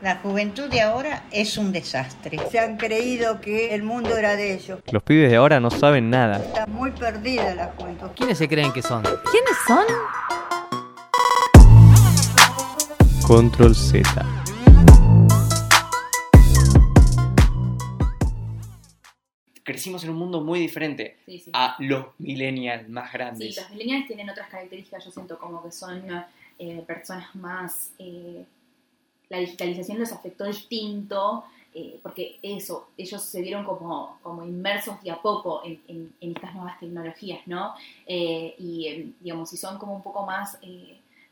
La 0.00 0.16
juventud 0.16 0.68
de 0.68 0.82
ahora 0.82 1.24
es 1.30 1.56
un 1.56 1.72
desastre. 1.72 2.38
Se 2.50 2.58
han 2.58 2.76
creído 2.76 3.40
que 3.40 3.74
el 3.74 3.82
mundo 3.82 4.16
era 4.16 4.36
de 4.36 4.52
ellos. 4.54 4.80
Los 4.90 5.02
pibes 5.02 5.30
de 5.30 5.36
ahora 5.36 5.60
no 5.60 5.70
saben 5.70 6.10
nada. 6.10 6.36
Está 6.38 6.66
muy 6.66 6.90
perdida 6.90 7.54
la 7.54 7.72
juventud. 7.78 8.08
¿Quiénes 8.14 8.36
se 8.38 8.46
creen 8.48 8.72
que 8.72 8.82
son? 8.82 9.02
¿Quiénes 9.02 9.56
son? 9.66 9.84
Control 13.26 13.74
Z. 13.74 14.02
Crecimos 19.62 20.04
en 20.04 20.10
un 20.10 20.16
mundo 20.16 20.42
muy 20.42 20.60
diferente 20.60 21.16
Sí, 21.24 21.38
sí. 21.38 21.50
a 21.54 21.76
los 21.78 22.06
millennials 22.18 22.86
más 22.90 23.10
Sí, 23.10 23.16
grandes. 23.16 23.56
los 23.56 23.70
millennials 23.70 24.06
tienen 24.06 24.28
otras 24.28 24.48
características, 24.48 25.04
yo 25.06 25.10
siento 25.10 25.38
como 25.38 25.62
que 25.62 25.72
son 25.72 26.02
eh, 26.58 26.84
personas 26.86 27.34
más... 27.34 27.92
eh, 27.98 28.44
la 29.28 29.38
digitalización 29.38 29.98
los 29.98 30.12
afectó 30.12 30.44
distinto, 30.44 31.44
eh, 31.76 31.98
porque 32.00 32.38
eso, 32.40 32.90
ellos 32.96 33.20
se 33.20 33.42
vieron 33.42 33.64
como, 33.64 34.20
como 34.22 34.44
inmersos 34.44 35.02
de 35.02 35.10
a 35.10 35.20
poco 35.20 35.60
en, 35.64 36.14
estas 36.20 36.54
nuevas 36.54 36.78
tecnologías, 36.78 37.40
¿no? 37.46 37.74
Eh, 38.06 38.54
y, 38.58 38.86
eh, 38.86 39.12
digamos, 39.18 39.50
si 39.50 39.56
son 39.56 39.76
como 39.76 39.96
un 39.96 40.02
poco 40.02 40.24
más 40.24 40.56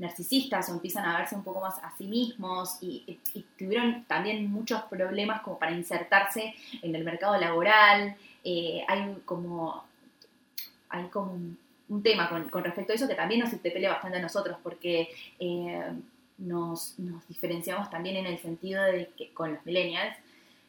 narcisistas 0.01 0.69
o 0.69 0.73
empiezan 0.73 1.05
a 1.05 1.19
verse 1.19 1.37
un 1.37 1.45
poco 1.45 1.61
más 1.61 1.79
a 1.79 1.97
sí 1.97 2.09
mismos 2.09 2.79
y, 2.81 3.21
tuvieron 3.57 4.05
también 4.07 4.51
muchos 4.51 4.83
problemas 4.83 5.43
como 5.43 5.61
para 5.61 5.71
insertarse 5.71 6.55
en 6.83 6.93
el 6.93 7.05
mercado 7.05 7.39
laboral, 7.39 8.17
hay 8.45 9.17
como 9.25 9.85
hay 10.89 11.05
como 11.07 11.33
un, 11.89 12.03
tema 12.03 12.29
con, 12.29 12.49
con 12.49 12.65
respecto 12.65 12.93
a 12.93 12.97
eso 12.97 13.07
que 13.07 13.15
también 13.15 13.41
nos 13.41 13.53
interpela 13.53 13.91
bastante 13.91 14.19
a 14.19 14.23
nosotros, 14.23 14.59
porque 14.61 15.09
nos, 16.43 16.95
diferenciamos 17.29 17.89
también 17.91 18.17
en 18.17 18.27
el 18.27 18.39
sentido 18.39 18.83
de 18.85 19.11
que 19.17 19.33
con 19.33 19.55
los 19.55 19.65
millennials, 19.65 20.17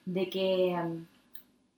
de 0.05 0.29
que 0.29 0.75
um, 0.81 1.05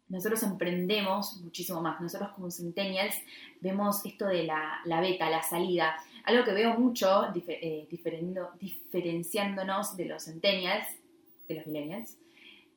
nosotros 0.10 0.44
emprendemos 0.44 1.38
muchísimo 1.42 1.82
más. 1.82 2.00
Nosotros 2.02 2.30
como 2.36 2.52
centennials 2.52 3.16
vemos 3.62 4.06
esto 4.06 4.26
de 4.28 4.44
la, 4.44 4.80
la 4.86 5.02
beta, 5.02 5.30
la 5.30 5.42
salida. 5.42 5.96
Algo 6.26 6.44
que 6.44 6.54
veo 6.54 6.78
mucho 6.80 7.24
eh, 7.48 7.88
diferenciándonos 8.60 9.96
de 9.98 10.06
los 10.06 10.26
centennials, 10.26 10.88
de 11.48 11.56
los 11.56 11.68
millennials, 11.68 12.18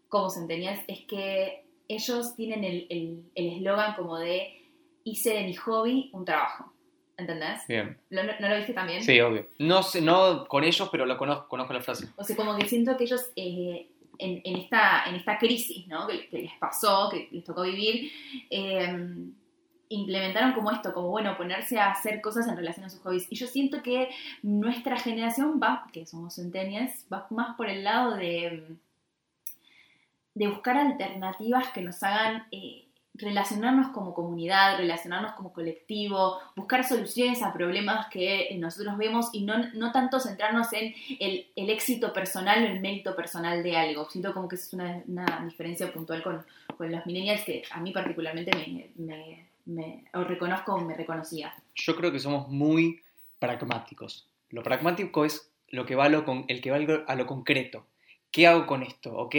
como 0.08 0.30
centennials, 0.30 0.80
es 0.88 1.00
que 1.06 1.64
ellos 1.88 2.34
tienen 2.36 2.64
el 2.64 2.86
el- 2.90 3.30
el 3.34 3.46
eslogan 3.56 3.94
como 3.96 4.18
de 4.18 4.62
hice 5.04 5.30
de 5.34 5.44
mi 5.44 5.54
hobby 5.54 6.10
un 6.12 6.24
trabajo. 6.24 6.72
¿Entendés? 7.18 7.66
Bien. 7.68 7.98
¿Lo- 8.10 8.22
¿No, 8.22 8.32
no 8.40 8.48
lo 8.48 8.56
viste 8.56 8.72
también? 8.72 9.02
Sí, 9.02 9.20
obvio. 9.20 9.48
No 9.58 9.82
sé, 9.82 10.00
no 10.00 10.46
con 10.46 10.62
ellos, 10.64 10.88
pero 10.90 11.04
lo 11.04 11.18
conozco, 11.18 11.48
conozco 11.48 11.72
la 11.74 11.80
frase. 11.82 12.06
O 12.16 12.22
sea, 12.24 12.36
como 12.36 12.56
que 12.56 12.66
siento 12.68 12.96
que 12.96 13.04
ellos 13.04 13.30
eh, 13.36 13.88
en, 14.18 14.40
en 14.44 14.56
esta, 14.56 15.04
en 15.06 15.16
esta 15.16 15.36
crisis 15.36 15.86
¿no? 15.88 16.06
que, 16.06 16.28
que 16.28 16.38
les 16.42 16.52
pasó, 16.60 17.08
que 17.10 17.28
les 17.32 17.42
tocó 17.44 17.62
vivir, 17.62 18.10
eh, 18.50 19.16
implementaron 19.88 20.52
como 20.52 20.70
esto, 20.70 20.92
como 20.94 21.08
bueno, 21.08 21.36
ponerse 21.36 21.78
a 21.80 21.90
hacer 21.90 22.20
cosas 22.20 22.46
en 22.46 22.56
relación 22.56 22.86
a 22.86 22.90
sus 22.90 23.00
hobbies. 23.00 23.26
Y 23.30 23.36
yo 23.36 23.46
siento 23.48 23.82
que 23.82 24.10
nuestra 24.42 24.96
generación 24.98 25.58
va, 25.60 25.86
que 25.92 26.06
somos 26.06 26.36
centennials, 26.36 27.04
va 27.12 27.26
más 27.30 27.56
por 27.56 27.68
el 27.68 27.82
lado 27.84 28.14
de, 28.14 28.76
de 30.34 30.46
buscar 30.46 30.76
alternativas 30.76 31.68
que 31.72 31.80
nos 31.80 32.00
hagan 32.02 32.46
eh, 32.52 32.84
relacionarnos 33.18 33.88
como 33.88 34.14
comunidad, 34.14 34.78
relacionarnos 34.78 35.32
como 35.32 35.52
colectivo, 35.52 36.38
buscar 36.56 36.84
soluciones 36.84 37.42
a 37.42 37.52
problemas 37.52 38.06
que 38.08 38.56
nosotros 38.58 38.96
vemos 38.96 39.28
y 39.32 39.42
no, 39.42 39.58
no 39.74 39.92
tanto 39.92 40.20
centrarnos 40.20 40.72
en 40.72 40.94
el, 41.20 41.46
el 41.54 41.70
éxito 41.70 42.12
personal 42.12 42.62
o 42.62 42.66
el 42.66 42.80
mérito 42.80 43.14
personal 43.14 43.62
de 43.62 43.76
algo. 43.76 44.08
Siento 44.08 44.32
como 44.32 44.48
que 44.48 44.56
es 44.56 44.72
una, 44.72 45.02
una 45.06 45.44
diferencia 45.44 45.92
puntual 45.92 46.22
con, 46.22 46.44
con 46.76 46.90
los 46.90 47.04
millennials 47.06 47.44
que 47.44 47.62
a 47.70 47.80
mí 47.80 47.92
particularmente 47.92 48.50
me, 48.56 48.90
me, 48.96 49.48
me 49.66 50.04
reconozco 50.12 50.74
o 50.74 50.80
me 50.80 50.94
reconocía. 50.94 51.54
Yo 51.74 51.96
creo 51.96 52.10
que 52.10 52.18
somos 52.18 52.48
muy 52.48 53.02
pragmáticos. 53.38 54.26
Lo 54.50 54.62
pragmático 54.62 55.24
es 55.24 55.50
lo 55.68 55.84
que 55.84 55.94
va 55.94 56.06
a 56.06 56.08
lo, 56.08 56.24
con, 56.24 56.44
el 56.48 56.60
que 56.60 56.70
va 56.70 57.04
a 57.06 57.14
lo 57.14 57.26
concreto. 57.26 57.86
¿Qué 58.30 58.46
hago 58.46 58.66
con 58.66 58.82
esto? 58.82 59.16
Ok. 59.16 59.36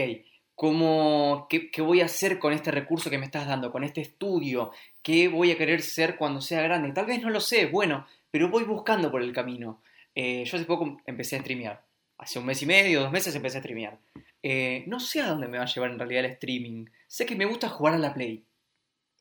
¿Cómo, 0.59 1.47
qué, 1.49 1.71
qué 1.71 1.81
voy 1.81 2.01
a 2.01 2.05
hacer 2.05 2.37
con 2.37 2.51
este 2.51 2.69
recurso 2.69 3.09
que 3.09 3.17
me 3.17 3.23
estás 3.23 3.47
dando, 3.47 3.71
con 3.71 3.85
este 3.85 4.01
estudio? 4.01 4.71
¿Qué 5.01 5.29
voy 5.29 5.51
a 5.51 5.57
querer 5.57 5.81
ser 5.81 6.17
cuando 6.17 6.41
sea 6.41 6.61
grande? 6.61 6.91
Tal 6.91 7.05
vez 7.05 7.21
no 7.21 7.29
lo 7.29 7.39
sé, 7.39 7.67
bueno, 7.67 8.05
pero 8.29 8.49
voy 8.49 8.65
buscando 8.65 9.09
por 9.09 9.21
el 9.21 9.31
camino. 9.31 9.81
Eh, 10.13 10.43
yo 10.43 10.57
hace 10.57 10.65
poco 10.65 11.01
empecé 11.05 11.37
a 11.37 11.39
streamear. 11.39 11.81
Hace 12.17 12.39
un 12.39 12.45
mes 12.45 12.61
y 12.61 12.65
medio, 12.65 12.99
dos 12.99 13.09
meses 13.09 13.33
empecé 13.33 13.59
a 13.59 13.61
streamear. 13.61 13.99
Eh, 14.43 14.83
no 14.87 14.99
sé 14.99 15.21
a 15.21 15.27
dónde 15.29 15.47
me 15.47 15.59
va 15.59 15.63
a 15.63 15.73
llevar 15.73 15.91
en 15.91 15.97
realidad 15.97 16.25
el 16.25 16.31
streaming. 16.31 16.87
Sé 17.07 17.25
que 17.25 17.37
me 17.37 17.45
gusta 17.45 17.69
jugar 17.69 17.93
a 17.93 17.97
la 17.97 18.13
Play. 18.13 18.43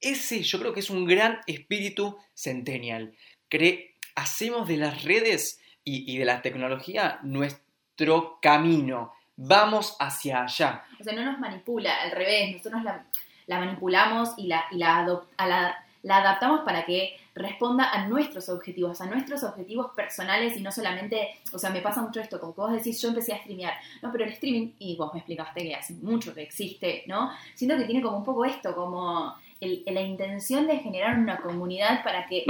Ese 0.01 0.43
yo 0.43 0.59
creo 0.59 0.73
que 0.73 0.81
es 0.81 0.91
un 0.91 1.05
gran 1.07 1.39
espíritu 1.47 2.19
centennial. 2.35 3.15
Cre- 3.49 3.93
hacemos 4.17 4.67
de 4.67 4.77
las 4.79 5.05
redes 5.05 5.61
y, 5.85 6.13
y 6.13 6.19
de 6.19 6.25
la 6.25 6.43
tecnología 6.43 7.21
nuestro 7.23 8.41
camino. 8.43 9.13
Vamos 9.41 9.97
hacia 10.01 10.43
allá. 10.43 10.83
O 11.01 11.05
sea, 11.05 11.13
no 11.15 11.23
nos 11.25 11.39
manipula, 11.39 12.03
al 12.03 12.11
revés, 12.11 12.57
nosotros 12.57 12.83
la, 12.83 13.05
la 13.47 13.59
manipulamos 13.61 14.31
y, 14.37 14.49
la, 14.49 14.65
y 14.73 14.79
la, 14.79 15.07
adop- 15.07 15.27
a 15.37 15.47
la, 15.47 15.85
adaptamos 16.09 16.61
para 16.63 16.85
que 16.85 17.17
responda 17.37 17.89
a 17.93 18.09
nuestros 18.09 18.49
objetivos, 18.49 19.01
a 19.01 19.07
nuestros 19.07 19.45
objetivos 19.45 19.93
personales 19.95 20.57
y 20.57 20.61
no 20.61 20.73
solamente, 20.73 21.39
o 21.53 21.59
sea, 21.59 21.71
me 21.71 21.81
pasa 21.81 22.03
mucho 22.03 22.21
esto, 22.21 22.41
como 22.41 22.53
que 22.53 22.61
vos 22.63 22.73
decís, 22.73 23.01
yo 23.01 23.11
empecé 23.11 23.33
a 23.33 23.39
streamear, 23.39 23.75
no, 24.03 24.11
pero 24.11 24.25
el 24.25 24.33
streaming, 24.33 24.73
y 24.81 24.97
vos 24.97 25.13
me 25.15 25.21
explicaste 25.21 25.63
que 25.63 25.75
hace 25.77 25.95
mucho 25.95 26.35
que 26.35 26.43
existe, 26.43 27.05
¿no? 27.07 27.31
Siento 27.55 27.77
que 27.77 27.85
tiene 27.85 28.03
como 28.03 28.17
un 28.19 28.25
poco 28.25 28.45
esto, 28.45 28.75
como 28.75 29.37
el- 29.61 29.85
la 29.87 30.01
intención 30.01 30.67
de 30.67 30.79
generar 30.79 31.17
una 31.17 31.37
comunidad 31.37 32.03
para 32.03 32.27
que 32.27 32.45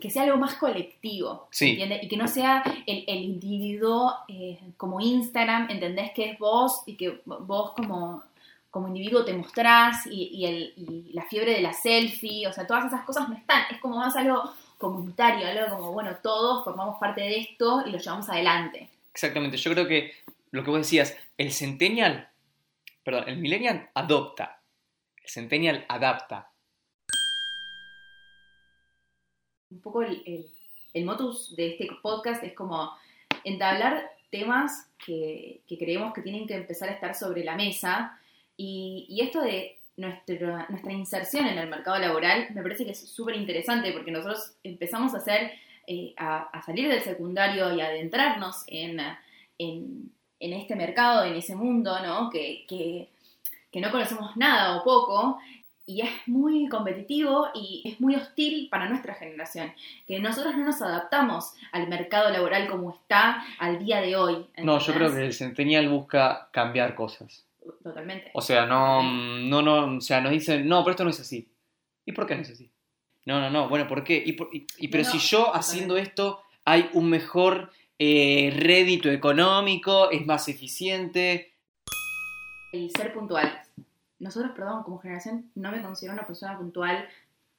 que 0.00 0.10
sea 0.10 0.22
algo 0.24 0.36
más 0.36 0.54
colectivo, 0.54 1.48
Sí. 1.50 1.70
¿entiendes? 1.70 2.02
Y 2.04 2.08
que 2.08 2.16
no 2.16 2.28
sea 2.28 2.62
el, 2.86 3.04
el 3.06 3.22
individuo 3.22 4.14
eh, 4.28 4.58
como 4.76 5.00
Instagram, 5.00 5.70
¿entendés? 5.70 6.12
Que 6.12 6.30
es 6.30 6.38
vos 6.38 6.82
y 6.86 6.96
que 6.96 7.20
vos 7.24 7.72
como, 7.72 8.22
como 8.70 8.88
individuo 8.88 9.24
te 9.24 9.34
mostrás 9.34 10.06
y, 10.06 10.30
y 10.32 10.46
el, 10.46 10.72
y 10.76 11.12
la 11.12 11.22
fiebre 11.24 11.52
de 11.52 11.62
la 11.62 11.72
selfie, 11.72 12.46
o 12.46 12.52
sea, 12.52 12.66
todas 12.66 12.86
esas 12.86 13.04
cosas 13.04 13.28
no 13.28 13.34
están, 13.36 13.62
es 13.70 13.80
como 13.80 13.96
más 13.96 14.16
algo 14.16 14.42
comunitario, 14.78 15.46
algo 15.46 15.76
como, 15.76 15.92
bueno, 15.92 16.16
todos 16.22 16.64
formamos 16.64 16.98
parte 16.98 17.20
de 17.22 17.38
esto 17.38 17.82
y 17.86 17.90
lo 17.90 17.98
llevamos 17.98 18.28
adelante. 18.28 18.90
Exactamente. 19.12 19.56
Yo 19.56 19.72
creo 19.72 19.86
que 19.86 20.12
lo 20.50 20.62
que 20.64 20.70
vos 20.70 20.80
decías, 20.80 21.16
el 21.38 21.52
centennial, 21.52 22.28
perdón, 23.02 23.24
el 23.28 23.36
millennial 23.38 23.88
adopta. 23.94 24.60
El 25.22 25.30
centennial 25.30 25.84
adapta. 25.88 26.50
Un 29.74 29.80
poco 29.80 30.02
el, 30.02 30.46
el, 30.92 31.04
motus 31.04 31.54
de 31.56 31.72
este 31.72 31.88
podcast 32.00 32.42
es 32.44 32.54
como 32.54 32.92
entablar 33.42 34.10
temas 34.30 34.88
que, 35.04 35.60
que 35.66 35.76
creemos 35.76 36.14
que 36.14 36.22
tienen 36.22 36.46
que 36.46 36.54
empezar 36.54 36.88
a 36.88 36.92
estar 36.92 37.14
sobre 37.14 37.44
la 37.44 37.56
mesa 37.56 38.18
y, 38.56 39.06
y 39.08 39.20
esto 39.22 39.42
de 39.42 39.78
nuestra, 39.96 40.66
nuestra 40.68 40.92
inserción 40.92 41.46
en 41.46 41.58
el 41.58 41.68
mercado 41.68 41.98
laboral 41.98 42.48
me 42.54 42.62
parece 42.62 42.84
que 42.84 42.92
es 42.92 43.08
súper 43.08 43.36
interesante 43.36 43.92
porque 43.92 44.12
nosotros 44.12 44.52
empezamos 44.62 45.14
a 45.14 45.18
hacer, 45.18 45.52
eh, 45.86 46.14
a, 46.16 46.44
a 46.44 46.62
salir 46.62 46.88
del 46.88 47.02
secundario 47.02 47.74
y 47.74 47.80
adentrarnos 47.80 48.64
en, 48.68 49.00
en, 49.58 50.12
en 50.38 50.52
este 50.52 50.76
mercado, 50.76 51.24
en 51.24 51.34
ese 51.34 51.56
mundo, 51.56 51.98
¿no? 52.00 52.30
Que, 52.30 52.64
que 52.68 53.80
no 53.80 53.90
conocemos 53.90 54.36
nada 54.36 54.76
o 54.76 54.84
poco 54.84 55.38
y 55.86 56.00
es 56.00 56.10
muy 56.26 56.68
competitivo 56.68 57.48
y 57.54 57.82
es 57.84 58.00
muy 58.00 58.14
hostil 58.16 58.68
para 58.70 58.88
nuestra 58.88 59.14
generación, 59.14 59.72
que 60.06 60.18
nosotros 60.18 60.56
no 60.56 60.64
nos 60.64 60.80
adaptamos 60.80 61.52
al 61.72 61.88
mercado 61.88 62.30
laboral 62.30 62.68
como 62.68 62.90
está 62.94 63.44
al 63.58 63.84
día 63.84 64.00
de 64.00 64.16
hoy. 64.16 64.46
No, 64.62 64.78
yo 64.78 64.94
creo 64.94 65.12
que 65.14 65.24
el 65.26 65.32
centennial 65.34 65.88
busca 65.88 66.48
cambiar 66.52 66.94
cosas. 66.94 67.44
Totalmente. 67.82 68.30
O 68.34 68.40
sea, 68.40 68.66
no, 68.66 69.02
no, 69.02 69.62
no, 69.62 69.96
o 69.96 70.00
sea, 70.00 70.20
nos 70.20 70.32
dicen, 70.32 70.66
no, 70.68 70.82
pero 70.84 70.92
esto 70.92 71.04
no 71.04 71.10
es 71.10 71.20
así. 71.20 71.48
¿Y 72.06 72.12
por 72.12 72.26
qué 72.26 72.34
no 72.34 72.42
es 72.42 72.50
así? 72.50 72.70
No, 73.26 73.40
no, 73.40 73.48
no, 73.50 73.68
bueno, 73.68 73.86
¿por 73.88 74.04
qué? 74.04 74.22
Y, 74.24 74.32
por- 74.32 74.50
y- 74.54 74.66
y- 74.78 74.88
pero 74.88 75.04
No, 75.04 75.10
si 75.10 75.18
yo 75.18 75.54
haciendo 75.54 75.96
esto 75.96 76.42
hay 76.64 76.90
un 76.92 77.08
mejor 77.08 77.70
eh, 77.98 78.52
rédito 78.56 79.10
económico, 79.10 80.10
es 80.10 80.26
más 80.26 80.48
eficiente. 80.48 81.52
El 82.72 82.90
ser 82.90 83.12
puntual. 83.14 83.62
Nosotros, 84.18 84.52
perdón, 84.54 84.82
como 84.84 84.98
generación, 84.98 85.50
no 85.54 85.70
me 85.70 85.82
considero 85.82 86.14
una 86.14 86.26
persona 86.26 86.56
puntual. 86.56 87.08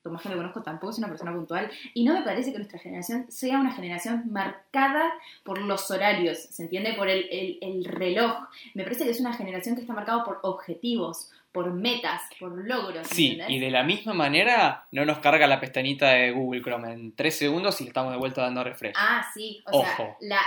Tomás 0.03 0.21
que 0.21 0.29
lo 0.29 0.35
conozco 0.37 0.61
tampoco 0.61 0.91
es 0.91 0.99
una 0.99 1.07
persona 1.07 1.33
puntual. 1.33 1.69
Y 1.95 2.03
no 2.05 2.13
me 2.13 2.21
parece 2.21 2.51
que 2.51 2.59
nuestra 2.59 2.77
generación 2.79 3.25
sea 3.29 3.57
una 3.59 3.71
generación 3.73 4.31
marcada 4.31 5.11
por 5.43 5.57
los 5.59 5.89
horarios, 5.89 6.37
¿se 6.37 6.61
entiende? 6.63 6.93
Por 6.93 7.09
el, 7.09 7.27
el- 7.31 7.57
el 7.61 7.85
reloj. 7.85 8.37
Me 8.75 8.83
parece 8.83 9.03
que 9.03 9.09
es 9.11 9.19
una 9.19 9.33
generación 9.33 9.73
que 9.75 9.81
está 9.81 9.93
marcada 9.93 10.23
por 10.23 10.39
objetivos, 10.43 11.31
por 11.51 11.71
metas, 11.73 12.21
por 12.39 12.51
logros. 12.67 13.07
Sí, 13.07 13.31
¿entendés? 13.31 13.49
y 13.49 13.59
de 13.59 13.71
la 13.71 13.81
misma 13.83 14.13
manera 14.13 14.85
no 14.91 15.05
nos 15.05 15.17
carga 15.19 15.47
la 15.47 15.59
pestañita 15.59 16.09
de 16.09 16.31
Google 16.31 16.61
Chrome 16.61 16.93
en 16.93 17.15
tres 17.15 17.37
segundos 17.39 17.81
y 17.81 17.87
estamos 17.87 18.11
de 18.11 18.19
vuelta 18.19 18.41
dando 18.43 18.63
refresh. 18.63 18.93
Ah, 18.95 19.25
sí. 19.33 19.63
O 19.65 19.81
sea, 19.81 19.91
Ojo. 19.93 20.17
la, 20.21 20.39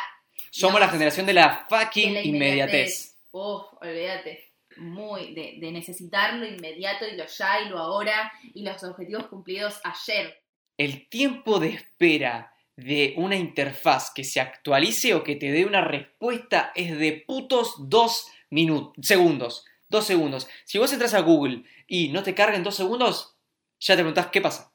Somos 0.50 0.78
la 0.78 0.88
generación 0.88 1.26
de 1.26 1.34
la 1.34 1.66
fucking 1.68 2.14
de 2.14 2.14
la 2.14 2.22
inmediatez. 2.22 3.16
Uf, 3.32 3.62
olvídate. 3.80 4.47
Muy 4.78 5.34
de, 5.34 5.56
de 5.60 5.72
necesitar 5.72 6.34
lo 6.34 6.46
inmediato 6.46 7.06
y 7.06 7.16
lo 7.16 7.26
ya 7.26 7.60
y 7.60 7.68
lo 7.68 7.78
ahora 7.78 8.32
y 8.54 8.62
los 8.62 8.82
objetivos 8.84 9.26
cumplidos 9.26 9.80
ayer. 9.84 10.42
El 10.76 11.08
tiempo 11.08 11.58
de 11.58 11.70
espera 11.70 12.54
de 12.76 13.14
una 13.16 13.34
interfaz 13.34 14.12
que 14.14 14.22
se 14.22 14.40
actualice 14.40 15.12
o 15.14 15.24
que 15.24 15.34
te 15.34 15.50
dé 15.50 15.64
una 15.64 15.80
respuesta 15.80 16.70
es 16.76 16.96
de 16.96 17.24
putos 17.26 17.74
dos 17.78 18.28
minutos, 18.50 18.94
segundos. 19.04 19.64
Dos 19.88 20.06
segundos. 20.06 20.46
Si 20.64 20.78
vos 20.78 20.92
entras 20.92 21.14
a 21.14 21.20
Google 21.20 21.64
y 21.88 22.08
no 22.10 22.22
te 22.22 22.34
carga 22.34 22.56
en 22.56 22.62
dos 22.62 22.76
segundos, 22.76 23.36
ya 23.80 23.94
te 23.94 24.02
preguntás 24.02 24.28
qué 24.28 24.40
pasa. 24.40 24.72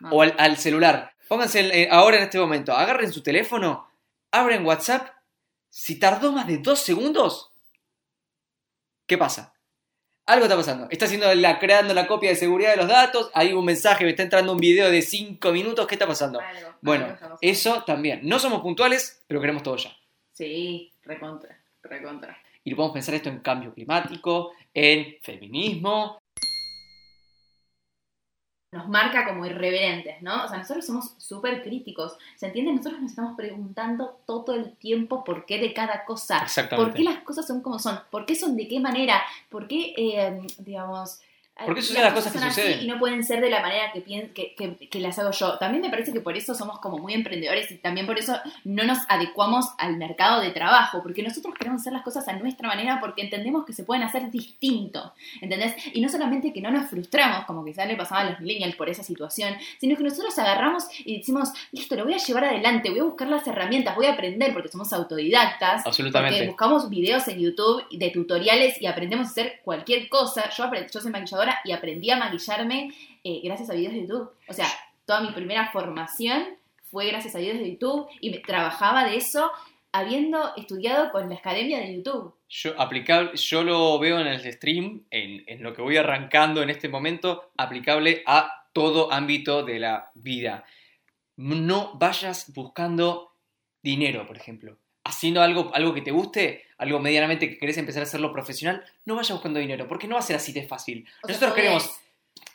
No. 0.00 0.10
O 0.10 0.22
al, 0.22 0.34
al 0.38 0.56
celular. 0.56 1.14
Pónganse 1.28 1.60
eh, 1.60 1.88
ahora 1.90 2.16
en 2.16 2.22
este 2.22 2.38
momento, 2.38 2.72
agarren 2.72 3.12
su 3.12 3.22
teléfono, 3.22 3.88
abren 4.30 4.64
WhatsApp. 4.64 5.10
Si 5.68 5.98
tardó 5.98 6.32
más 6.32 6.46
de 6.46 6.58
dos 6.58 6.78
segundos, 6.80 7.49
¿qué 9.10 9.18
pasa? 9.18 9.52
Algo 10.26 10.44
está 10.44 10.56
pasando. 10.56 10.86
Está 10.88 11.06
haciendo 11.06 11.34
la, 11.34 11.58
creando 11.58 11.92
la 11.94 12.06
copia 12.06 12.30
de 12.30 12.36
seguridad 12.36 12.70
de 12.70 12.76
los 12.76 12.86
datos. 12.86 13.28
Hay 13.34 13.52
un 13.52 13.64
mensaje, 13.64 14.04
me 14.04 14.10
está 14.10 14.22
entrando 14.22 14.52
un 14.52 14.60
video 14.60 14.88
de 14.88 15.02
cinco 15.02 15.50
minutos. 15.50 15.84
¿Qué 15.88 15.96
está 15.96 16.06
pasando? 16.06 16.38
Algo, 16.38 16.74
Bueno, 16.80 17.18
algo. 17.20 17.36
Eso 17.40 17.82
también. 17.82 18.20
No 18.22 18.38
somos 18.38 18.62
puntuales, 18.62 19.24
pero 19.26 19.40
queremos 19.40 19.64
todo 19.64 19.74
ya. 19.78 19.90
Sí, 20.32 20.92
recontra, 21.02 21.60
recontra. 21.82 22.38
Y 22.62 22.72
podemos 22.76 22.94
pensar 22.94 23.16
esto 23.16 23.28
en 23.30 23.40
cambio 23.40 23.74
climático, 23.74 24.52
en 24.72 25.16
feminismo. 25.22 26.19
Nos 28.72 28.88
marca 28.88 29.26
como 29.26 29.46
irreverentes, 29.46 30.22
¿no? 30.22 30.44
O 30.44 30.48
sea, 30.48 30.58
nosotros 30.58 30.86
somos 30.86 31.14
súper 31.18 31.62
críticos. 31.62 32.16
¿Se 32.36 32.46
entiende? 32.46 32.72
Nosotros 32.72 33.00
nos 33.00 33.10
estamos 33.10 33.36
preguntando 33.36 34.20
todo 34.26 34.54
el 34.54 34.76
tiempo 34.76 35.24
por 35.24 35.44
qué 35.44 35.58
de 35.58 35.72
cada 35.72 36.04
cosa. 36.04 36.46
¿Por 36.76 36.94
qué 36.94 37.02
las 37.02 37.18
cosas 37.22 37.46
son 37.46 37.62
como 37.62 37.78
son? 37.78 37.98
¿Por 38.10 38.26
qué 38.26 38.36
son 38.36 38.56
de 38.56 38.68
qué 38.68 38.78
manera? 38.78 39.22
¿Por 39.48 39.66
qué, 39.66 39.94
eh, 39.96 40.40
digamos... 40.58 41.20
¿Por 41.66 41.74
qué 41.74 41.82
suceden 41.82 42.04
las 42.04 42.14
cosas 42.14 42.32
que 42.32 42.38
son 42.38 42.48
suceden? 42.54 42.84
Y 42.84 42.86
no 42.88 42.98
pueden 42.98 43.22
ser 43.22 43.42
de 43.42 43.50
la 43.50 43.60
manera 43.60 43.92
que, 43.92 44.02
que, 44.02 44.54
que- 44.54 44.88
que 44.88 44.98
las 45.00 45.18
hago 45.18 45.30
yo. 45.30 45.58
También 45.58 45.82
me 45.82 45.90
parece 45.90 46.10
que 46.10 46.20
por 46.22 46.34
eso 46.34 46.54
somos 46.54 46.78
como 46.78 46.96
muy 46.96 47.12
emprendedores 47.12 47.70
y 47.70 47.76
también 47.76 48.06
por 48.06 48.18
eso 48.18 48.34
no 48.64 48.82
nos 48.84 48.98
adecuamos 49.10 49.66
al 49.76 49.98
mercado 49.98 50.40
de 50.40 50.52
trabajo, 50.52 51.02
porque 51.02 51.22
nosotros 51.22 51.54
queremos 51.58 51.82
hacer 51.82 51.92
las 51.92 52.02
cosas 52.02 52.26
a 52.28 52.32
nuestra 52.32 52.66
manera 52.66 52.98
porque 52.98 53.20
entendemos 53.20 53.66
que 53.66 53.74
se 53.74 53.84
pueden 53.84 54.02
hacer 54.04 54.30
distinto, 54.30 55.12
¿entendés? 55.42 55.74
Y 55.92 56.00
no 56.00 56.08
solamente 56.08 56.50
que 56.54 56.62
no 56.62 56.70
nos 56.70 56.88
frustramos, 56.88 57.44
como 57.44 57.62
quizás 57.62 57.86
le 57.86 57.96
pasaba 57.96 58.22
a 58.22 58.30
los 58.30 58.40
millennials 58.40 58.74
por 58.76 58.88
esa 58.88 59.02
situación, 59.02 59.54
sino 59.78 59.96
que 59.98 60.02
nosotros 60.02 60.38
agarramos 60.38 60.84
y 61.04 61.18
decimos, 61.18 61.50
listo, 61.72 61.94
lo 61.94 62.04
voy 62.04 62.14
a 62.14 62.18
llevar 62.18 62.44
adelante, 62.46 62.88
voy 62.88 63.00
a 63.00 63.04
buscar 63.04 63.28
las 63.28 63.46
herramientas, 63.46 63.94
voy 63.96 64.06
a 64.06 64.12
aprender 64.12 64.54
porque 64.54 64.68
somos 64.70 64.90
autodidactas. 64.94 65.84
Absolutamente. 65.86 66.36
Porque 66.38 66.48
buscamos 66.48 66.88
videos 66.88 67.28
en 67.28 67.38
YouTube 67.38 67.84
de 67.90 68.08
tutoriales 68.10 68.80
y 68.80 68.86
aprendemos 68.86 69.26
a 69.26 69.30
hacer 69.30 69.60
cualquier 69.62 70.08
cosa. 70.08 70.48
Yo, 70.56 70.64
aprend- 70.64 70.90
yo 70.90 71.00
soy 71.00 71.10
maquilladora 71.12 71.39
y 71.64 71.72
aprendí 71.72 72.10
a 72.10 72.16
maquillarme 72.16 72.92
eh, 73.24 73.40
gracias 73.44 73.70
a 73.70 73.74
videos 73.74 73.94
de 73.94 74.00
YouTube. 74.02 74.30
O 74.48 74.52
sea, 74.52 74.66
toda 75.04 75.20
mi 75.20 75.30
primera 75.32 75.70
formación 75.72 76.44
fue 76.90 77.06
gracias 77.06 77.34
a 77.34 77.38
videos 77.38 77.58
de 77.58 77.72
YouTube 77.72 78.08
y 78.20 78.30
me, 78.30 78.38
trabajaba 78.38 79.04
de 79.04 79.16
eso 79.16 79.50
habiendo 79.92 80.54
estudiado 80.56 81.10
con 81.10 81.28
la 81.28 81.36
academia 81.36 81.78
de 81.78 81.96
YouTube. 81.96 82.34
Yo, 82.48 82.80
aplicable, 82.80 83.36
yo 83.36 83.62
lo 83.62 83.98
veo 83.98 84.20
en 84.20 84.26
el 84.26 84.52
stream, 84.52 85.04
en, 85.10 85.44
en 85.46 85.62
lo 85.62 85.74
que 85.74 85.82
voy 85.82 85.96
arrancando 85.96 86.62
en 86.62 86.70
este 86.70 86.88
momento, 86.88 87.50
aplicable 87.56 88.22
a 88.26 88.66
todo 88.72 89.12
ámbito 89.12 89.64
de 89.64 89.78
la 89.78 90.10
vida. 90.14 90.64
No 91.36 91.94
vayas 91.94 92.52
buscando 92.54 93.34
dinero, 93.82 94.26
por 94.26 94.36
ejemplo. 94.36 94.76
Haciendo 95.10 95.42
algo, 95.42 95.70
algo 95.74 95.92
que 95.92 96.00
te 96.02 96.10
guste, 96.10 96.64
algo 96.78 96.98
medianamente 97.00 97.48
que 97.50 97.58
querés 97.58 97.76
empezar 97.78 98.02
a 98.02 98.06
hacerlo 98.06 98.32
profesional, 98.32 98.82
no 99.04 99.16
vayas 99.16 99.32
buscando 99.32 99.58
dinero, 99.58 99.86
porque 99.88 100.06
no 100.06 100.14
va 100.14 100.20
a 100.20 100.22
ser 100.24 100.36
así 100.36 100.52
de 100.52 100.62
fácil. 100.66 101.04
O 101.22 101.26
sea, 101.26 101.34
Nosotros 101.34 101.50
podés. 101.50 101.62
queremos... 101.64 102.00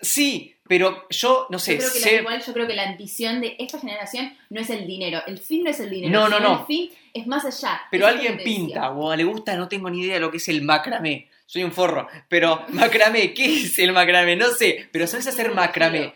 Sí, 0.01 0.55
pero 0.67 1.05
yo, 1.09 1.47
no 1.49 1.57
sé, 1.59 1.73
Yo 1.73 1.79
creo 1.79 1.93
que 1.93 1.99
sé- 1.99 2.11
la, 2.15 2.21
igual 2.21 2.43
yo 2.45 2.53
creo 2.53 2.67
que 2.67 2.75
la 2.75 2.89
ambición 2.89 3.39
de 3.41 3.55
esta 3.59 3.79
generación 3.79 4.35
no 4.49 4.61
es 4.61 4.69
el 4.69 4.85
dinero. 4.87 5.21
El 5.27 5.37
fin 5.37 5.63
no 5.63 5.69
es 5.69 5.79
el 5.79 5.89
dinero. 5.89 6.11
No, 6.11 6.27
no, 6.29 6.39
no. 6.39 6.61
El 6.61 6.65
fin 6.65 6.89
es 7.13 7.27
más 7.27 7.45
allá. 7.45 7.81
Pero 7.91 8.07
Eso 8.07 8.15
alguien 8.15 8.37
pinta 8.43 8.89
o 8.91 9.15
le 9.15 9.23
gusta, 9.23 9.55
no 9.55 9.67
tengo 9.67 9.89
ni 9.89 10.01
idea 10.01 10.15
de 10.15 10.19
lo 10.19 10.31
que 10.31 10.37
es 10.37 10.47
el 10.49 10.61
macramé. 10.63 11.29
Soy 11.45 11.63
un 11.63 11.71
forro. 11.71 12.07
Pero 12.27 12.63
macramé, 12.69 13.33
¿qué 13.33 13.45
es 13.63 13.77
el 13.79 13.93
macramé? 13.93 14.35
No 14.35 14.49
sé. 14.51 14.89
Pero 14.91 15.07
¿sabes 15.07 15.27
hacer 15.27 15.51
macramé? 15.53 16.13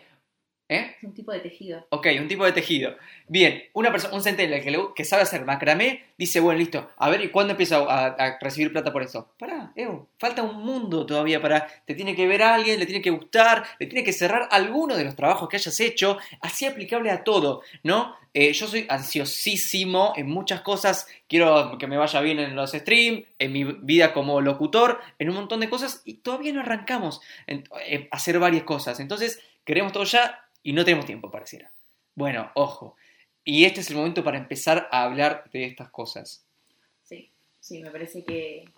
¿Eh? 0.72 0.94
Es 0.98 1.02
un 1.02 1.12
tipo 1.14 1.32
de 1.32 1.40
tejido. 1.40 1.84
Ok, 1.90 2.06
un 2.20 2.28
tipo 2.28 2.44
de 2.44 2.52
tejido. 2.52 2.94
Bien, 3.26 3.64
una 3.72 3.90
persona, 3.90 4.14
un 4.14 4.22
centennial 4.22 4.62
que, 4.62 4.70
le- 4.70 4.78
que 4.94 5.04
sabe 5.04 5.22
hacer 5.24 5.44
macramé 5.44 6.04
dice, 6.16 6.38
bueno, 6.38 6.60
listo, 6.60 6.88
a 6.96 7.10
ver, 7.10 7.20
¿y 7.22 7.28
cuándo 7.30 7.50
empiezo 7.50 7.90
a, 7.90 8.06
a 8.06 8.38
recibir 8.40 8.70
plata 8.70 8.92
por 8.92 9.02
eso? 9.02 9.32
Pará, 9.36 9.72
Evo, 9.74 10.08
falta 10.16 10.44
un 10.44 10.64
mundo 10.64 11.04
todavía 11.06 11.42
para... 11.42 11.66
Te 11.84 11.96
tiene 11.96 12.14
que 12.14 12.28
ver 12.28 12.44
a 12.44 12.54
alguien, 12.54 12.78
le 12.78 12.86
tiene 12.86 13.02
que 13.02 13.10
gustar, 13.10 13.64
le 13.80 13.86
tiene 13.86 14.04
que 14.04 14.12
cerrar 14.12 14.46
alguno 14.52 14.96
de 14.96 15.02
los 15.02 15.16
trabajos 15.16 15.48
que 15.48 15.56
hayas 15.56 15.80
hecho, 15.80 16.18
así 16.40 16.66
aplicable 16.66 17.10
a 17.10 17.24
todo, 17.24 17.62
¿no? 17.82 18.14
Eh, 18.32 18.52
yo 18.52 18.68
soy 18.68 18.86
ansiosísimo 18.88 20.12
en 20.16 20.28
muchas 20.28 20.60
cosas, 20.60 21.08
quiero 21.28 21.78
que 21.78 21.88
me 21.88 21.96
vaya 21.96 22.20
bien 22.20 22.38
en 22.38 22.54
los 22.54 22.70
streams, 22.72 23.24
en 23.40 23.52
mi 23.52 23.64
vida 23.64 24.12
como 24.12 24.40
locutor, 24.40 25.00
en 25.18 25.30
un 25.30 25.34
montón 25.34 25.58
de 25.58 25.68
cosas, 25.68 26.02
y 26.04 26.14
todavía 26.18 26.52
no 26.52 26.60
arrancamos 26.60 27.20
a 27.48 28.16
hacer 28.16 28.38
varias 28.38 28.62
cosas. 28.62 29.00
Entonces, 29.00 29.42
queremos 29.64 29.92
todo 29.92 30.04
ya 30.04 30.44
y 30.62 30.72
no 30.72 30.84
tenemos 30.84 31.06
tiempo, 31.06 31.30
pareciera. 31.30 31.70
Bueno, 32.14 32.50
ojo. 32.54 32.96
Y 33.44 33.64
este 33.64 33.80
es 33.80 33.90
el 33.90 33.96
momento 33.96 34.22
para 34.22 34.38
empezar 34.38 34.88
a 34.92 35.04
hablar 35.04 35.48
de 35.52 35.64
estas 35.64 35.90
cosas. 35.90 36.44
Sí, 37.04 37.30
sí, 37.60 37.82
me 37.82 37.90
parece 37.90 38.22
que, 38.24 38.68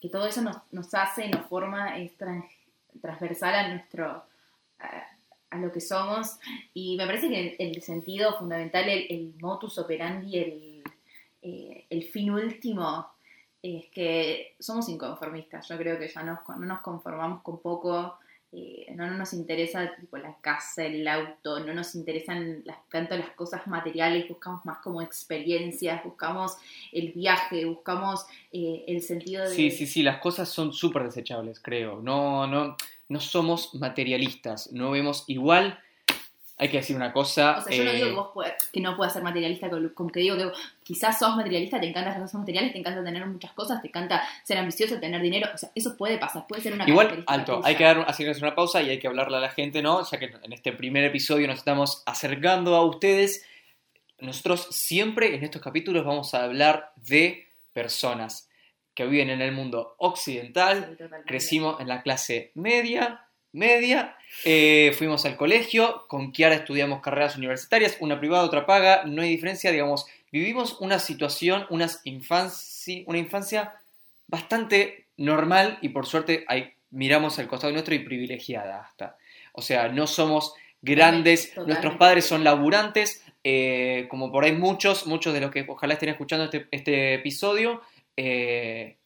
que 0.00 0.08
todo 0.08 0.26
eso 0.26 0.42
nos, 0.42 0.56
nos 0.72 0.92
hace, 0.94 1.28
nos 1.28 1.46
forma, 1.46 1.98
es 1.98 2.16
tran- 2.18 2.48
transversal 3.00 3.54
a 3.54 3.68
nuestro 3.68 4.24
a, 4.78 5.56
lo 5.58 5.72
que 5.72 5.80
somos. 5.80 6.38
Y 6.74 6.96
me 6.96 7.06
parece 7.06 7.28
que 7.28 7.56
el, 7.58 7.80
sentido 7.80 8.36
fundamental, 8.38 8.88
el, 8.88 9.06
el 9.08 9.34
modus 9.40 9.78
operandi, 9.78 10.36
el, 10.38 10.82
eh, 11.42 11.86
el 11.88 12.04
fin 12.04 12.30
último, 12.30 13.08
es 13.62 13.86
que 13.86 14.56
somos 14.58 14.88
inconformistas. 14.88 15.66
Yo 15.68 15.78
creo 15.78 15.98
que 15.98 16.08
ya 16.08 16.22
nos- 16.22 16.40
no 16.48 16.66
nos 16.66 16.80
conformamos 16.80 17.40
con 17.42 17.60
poco. 17.60 18.18
Eh, 18.56 18.86
no, 18.94 19.06
no 19.08 19.18
nos 19.18 19.32
interesa 19.32 19.94
tipo, 19.96 20.16
la 20.16 20.36
casa, 20.40 20.84
el 20.84 21.06
auto, 21.08 21.58
no 21.60 21.74
nos 21.74 21.94
interesan 21.96 22.62
las, 22.64 22.76
tanto 22.88 23.16
las 23.16 23.30
cosas 23.30 23.66
materiales, 23.66 24.28
buscamos 24.28 24.64
más 24.64 24.78
como 24.78 25.02
experiencias, 25.02 26.04
buscamos 26.04 26.56
el 26.92 27.12
viaje, 27.12 27.64
buscamos 27.64 28.24
eh, 28.52 28.84
el 28.86 29.02
sentido 29.02 29.42
de... 29.42 29.54
Sí, 29.54 29.70
sí, 29.70 29.86
sí, 29.86 30.02
las 30.04 30.20
cosas 30.20 30.48
son 30.48 30.72
súper 30.72 31.02
desechables, 31.02 31.58
creo. 31.58 32.00
No, 32.00 32.46
no, 32.46 32.76
no 33.08 33.20
somos 33.20 33.74
materialistas, 33.74 34.70
no 34.72 34.92
vemos 34.92 35.24
igual. 35.26 35.80
Hay 36.64 36.70
que 36.70 36.78
decir 36.78 36.96
una 36.96 37.12
cosa. 37.12 37.58
O 37.58 37.60
sea, 37.60 37.76
yo 37.76 37.84
no 37.84 37.90
eh, 37.90 37.94
digo 37.96 38.08
que 38.08 38.14
vos 38.14 38.46
que 38.72 38.80
no 38.80 38.96
puedas 38.96 39.12
ser 39.12 39.22
materialista, 39.22 39.68
con 39.92 40.08
que 40.08 40.20
digo 40.20 40.36
que 40.38 40.50
quizás 40.82 41.18
sos 41.18 41.36
materialista, 41.36 41.78
te 41.78 41.88
encantan 41.88 42.14
las 42.14 42.22
cosas 42.22 42.40
materiales, 42.40 42.72
te 42.72 42.78
encanta 42.78 43.04
tener 43.04 43.26
muchas 43.26 43.52
cosas, 43.52 43.82
te 43.82 43.88
encanta 43.88 44.26
ser 44.42 44.56
ambicioso, 44.56 44.98
tener 44.98 45.20
dinero, 45.20 45.50
o 45.52 45.58
sea, 45.58 45.70
eso 45.74 45.94
puede 45.94 46.16
pasar, 46.16 46.46
puede 46.46 46.62
ser 46.62 46.72
una 46.72 46.88
Igual, 46.88 47.22
alto, 47.26 47.60
hay 47.62 47.74
que 47.76 47.84
dar, 47.84 47.98
hacerles 48.08 48.40
una 48.40 48.54
pausa 48.54 48.80
y 48.80 48.88
hay 48.88 48.98
que 48.98 49.06
hablarle 49.06 49.36
a 49.36 49.40
la 49.40 49.50
gente, 49.50 49.82
¿no? 49.82 50.02
Ya 50.10 50.18
que 50.18 50.32
en 50.42 50.52
este 50.54 50.72
primer 50.72 51.04
episodio 51.04 51.46
nos 51.46 51.58
estamos 51.58 52.02
acercando 52.06 52.74
a 52.74 52.82
ustedes. 52.82 53.44
Nosotros 54.20 54.68
siempre 54.70 55.34
en 55.34 55.44
estos 55.44 55.60
capítulos 55.60 56.06
vamos 56.06 56.32
a 56.32 56.44
hablar 56.44 56.92
de 56.96 57.46
personas 57.74 58.48
que 58.94 59.04
viven 59.04 59.28
en 59.28 59.42
el 59.42 59.52
mundo 59.52 59.96
occidental, 59.98 60.96
Sí, 60.98 61.04
crecimos 61.26 61.80
en 61.80 61.88
la 61.88 62.02
clase 62.02 62.52
media, 62.54 63.23
media, 63.54 64.16
eh, 64.44 64.92
fuimos 64.98 65.24
al 65.24 65.36
colegio, 65.36 66.06
con 66.08 66.32
Kiara 66.32 66.56
estudiamos 66.56 67.00
carreras 67.00 67.36
universitarias, 67.36 67.96
una 68.00 68.18
privada, 68.18 68.44
otra 68.44 68.66
paga, 68.66 69.04
no 69.04 69.22
hay 69.22 69.30
diferencia, 69.30 69.70
digamos, 69.70 70.06
vivimos 70.32 70.80
una 70.80 70.98
situación, 70.98 71.64
unas 71.70 72.04
infanci- 72.04 73.04
una 73.06 73.18
infancia 73.18 73.74
bastante 74.26 75.06
normal 75.16 75.78
y 75.82 75.90
por 75.90 76.06
suerte 76.06 76.44
miramos 76.90 77.38
al 77.38 77.46
costado 77.46 77.72
nuestro 77.72 77.94
y 77.94 78.00
privilegiada 78.00 78.80
hasta. 78.80 79.16
O 79.52 79.62
sea, 79.62 79.88
no 79.88 80.08
somos 80.08 80.54
grandes, 80.82 81.50
Totalmente. 81.50 81.72
nuestros 81.72 81.96
padres 81.96 82.24
son 82.26 82.42
laburantes, 82.42 83.24
eh, 83.44 84.06
como 84.10 84.32
por 84.32 84.42
ahí 84.44 84.52
muchos, 84.52 85.06
muchos 85.06 85.32
de 85.32 85.40
los 85.40 85.52
que 85.52 85.64
ojalá 85.68 85.94
estén 85.94 86.08
escuchando 86.08 86.46
este, 86.46 86.66
este 86.72 87.14
episodio, 87.14 87.82
eh, 88.16 88.96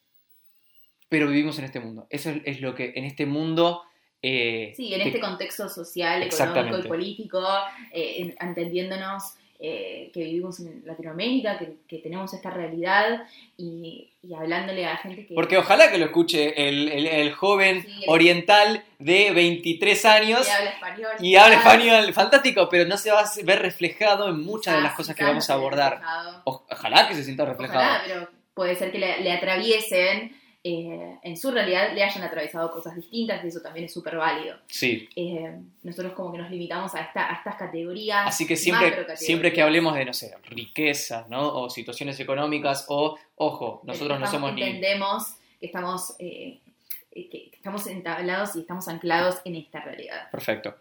pero 1.07 1.27
vivimos 1.27 1.59
en 1.59 1.65
este 1.65 1.79
mundo. 1.79 2.07
Eso 2.09 2.31
es, 2.31 2.41
es 2.45 2.61
lo 2.61 2.73
que 2.73 2.93
en 2.95 3.05
este 3.05 3.27
mundo... 3.27 3.83
eh, 4.21 4.73
Sí, 4.75 4.93
en 4.93 5.01
que- 5.01 5.07
este 5.09 5.19
contexto 5.19 5.69
social, 5.69 6.23
económico 6.23 6.77
y 6.79 6.87
político, 6.87 7.45
eh, 7.91 8.15
en- 8.19 8.35
entendiéndonos 8.39 9.35
eh, 9.61 10.09
que 10.13 10.21
vivimos 10.23 10.57
en 10.61 10.83
Latinoamérica, 10.85 11.59
que, 11.59 11.73
que 11.85 11.97
tenemos 11.97 12.33
esta 12.33 12.49
realidad 12.49 13.23
y, 13.57 14.09
y 14.23 14.33
hablándole 14.33 14.85
a 14.85 14.95
gente 14.95 15.25
que... 15.27 15.33
Porque 15.35 15.57
ojalá 15.57 15.91
que 15.91 15.97
lo 15.97 16.05
escuche 16.05 16.69
el, 16.69 16.89
el- 16.89 17.07
el 17.07 17.33
joven 17.33 17.81
Sí, 17.81 18.03
el- 18.05 18.09
oriental 18.09 18.85
de 18.99 19.31
23 19.31 20.05
años 20.05 20.45
que 20.45 20.51
habla 20.53 20.69
español. 20.69 21.09
y 21.19 21.35
habla 21.35 21.55
español 21.57 22.13
fantástico, 22.13 22.69
pero 22.69 22.85
no 22.87 22.95
se 22.97 23.11
va 23.11 23.19
a 23.19 23.29
ver 23.43 23.59
reflejado 23.61 24.29
en 24.29 24.39
muchas 24.41 24.75
de 24.77 24.81
las 24.81 24.93
cosas 24.93 25.13
que 25.13 25.25
vamos 25.25 25.49
a 25.49 25.53
abordar. 25.55 25.91
reflejado. 25.95 26.41
Ojalá 26.45 27.09
que 27.09 27.15
se 27.15 27.25
sienta 27.25 27.43
reflejado. 27.43 27.79
Ojalá, 27.81 28.01
pero 28.07 28.29
puede 28.53 28.75
ser 28.77 28.93
que 28.93 28.99
le, 28.99 29.19
le 29.19 29.31
atraviesen, 29.33 30.37
eh, 30.73 31.19
en 31.23 31.37
su 31.37 31.51
realidad 31.51 31.93
le 31.93 32.03
hayan 32.03 32.23
atravesado 32.23 32.71
cosas 32.71 32.95
distintas 32.95 33.43
y 33.43 33.47
eso 33.47 33.61
también 33.61 33.85
es 33.85 33.93
súper 33.93 34.17
válido. 34.17 34.57
Sí. 34.67 35.07
Eh, 35.15 35.57
nosotros 35.83 36.13
como 36.13 36.31
que 36.31 36.37
nos 36.37 36.51
limitamos 36.51 36.95
a, 36.95 37.01
esta, 37.01 37.31
a 37.31 37.35
estas 37.35 37.55
categorías. 37.55 38.27
Así 38.27 38.45
que 38.45 38.55
siempre, 38.55 39.15
siempre 39.15 39.53
que 39.53 39.61
hablemos 39.61 39.95
de, 39.95 40.05
no 40.05 40.13
sé, 40.13 40.35
riqueza, 40.43 41.25
¿no? 41.29 41.61
O 41.61 41.69
situaciones 41.69 42.19
económicas, 42.19 42.85
o, 42.89 43.17
ojo, 43.35 43.81
nosotros 43.85 44.19
no 44.19 44.27
somos 44.27 44.53
ni... 44.53 44.63
Entendemos 44.63 45.35
que 45.59 45.65
estamos, 45.65 46.15
eh, 46.19 46.59
que 47.11 47.51
estamos 47.53 47.87
entablados 47.87 48.55
y 48.55 48.61
estamos 48.61 48.87
anclados 48.87 49.41
en 49.45 49.55
esta 49.55 49.81
realidad. 49.81 50.29
Perfecto. 50.31 50.75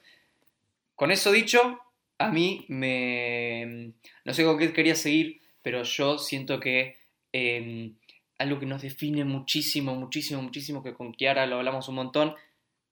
Con 0.94 1.10
eso 1.10 1.30
dicho, 1.30 1.80
a 2.18 2.28
mí 2.30 2.64
me... 2.68 3.92
No 4.24 4.34
sé 4.34 4.44
con 4.44 4.58
qué 4.58 4.72
quería 4.72 4.94
seguir, 4.94 5.40
pero 5.62 5.82
yo 5.82 6.18
siento 6.18 6.58
que 6.60 6.96
eh, 7.32 7.92
algo 8.38 8.58
que 8.58 8.66
nos 8.66 8.82
define 8.82 9.24
muchísimo, 9.24 9.94
muchísimo, 9.94 10.40
muchísimo, 10.42 10.82
que 10.82 10.94
con 10.94 11.12
Kiara 11.12 11.46
lo 11.46 11.56
hablamos 11.56 11.88
un 11.88 11.96
montón, 11.96 12.34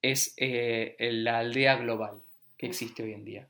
es 0.01 0.33
eh, 0.37 0.95
la 0.99 1.39
aldea 1.39 1.77
global 1.77 2.21
que 2.57 2.67
existe 2.67 3.03
hoy 3.03 3.13
en 3.13 3.25
día. 3.25 3.47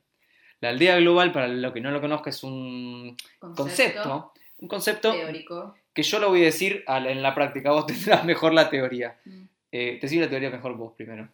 La 0.60 0.70
aldea 0.70 0.96
global, 0.96 1.32
para 1.32 1.48
lo 1.48 1.72
que 1.72 1.80
no 1.80 1.90
lo 1.90 2.00
conozca, 2.00 2.30
es 2.30 2.42
un 2.42 3.16
concepto, 3.38 4.32
un 4.58 4.68
concepto 4.68 5.12
teórico. 5.12 5.76
que 5.94 6.02
yo 6.02 6.18
lo 6.18 6.30
voy 6.30 6.42
a 6.42 6.46
decir 6.46 6.84
en 6.86 7.22
la 7.22 7.34
práctica, 7.34 7.70
vos 7.70 7.86
tendrás 7.86 8.24
mejor 8.24 8.52
la 8.52 8.68
teoría. 8.68 9.18
Mm. 9.24 9.42
Eh, 9.70 9.98
te 10.00 10.08
sigo 10.08 10.22
la 10.22 10.30
teoría 10.30 10.50
mejor 10.50 10.76
vos 10.76 10.94
primero. 10.96 11.28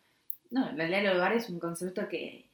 No, 0.50 0.72
la 0.72 0.84
del 0.86 1.08
hogar 1.08 1.32
es 1.32 1.48
un 1.48 1.58
concepto 1.58 2.08
que, 2.08 2.46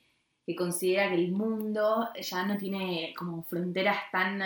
que 0.47 0.55
considera 0.55 1.09
que 1.09 1.17
el 1.17 1.33
mundo 1.33 2.09
ya 2.21 2.47
no 2.47 2.57
tiene 2.57 3.13
como 3.17 3.43
fronteras 3.43 3.99
tan 4.13 4.41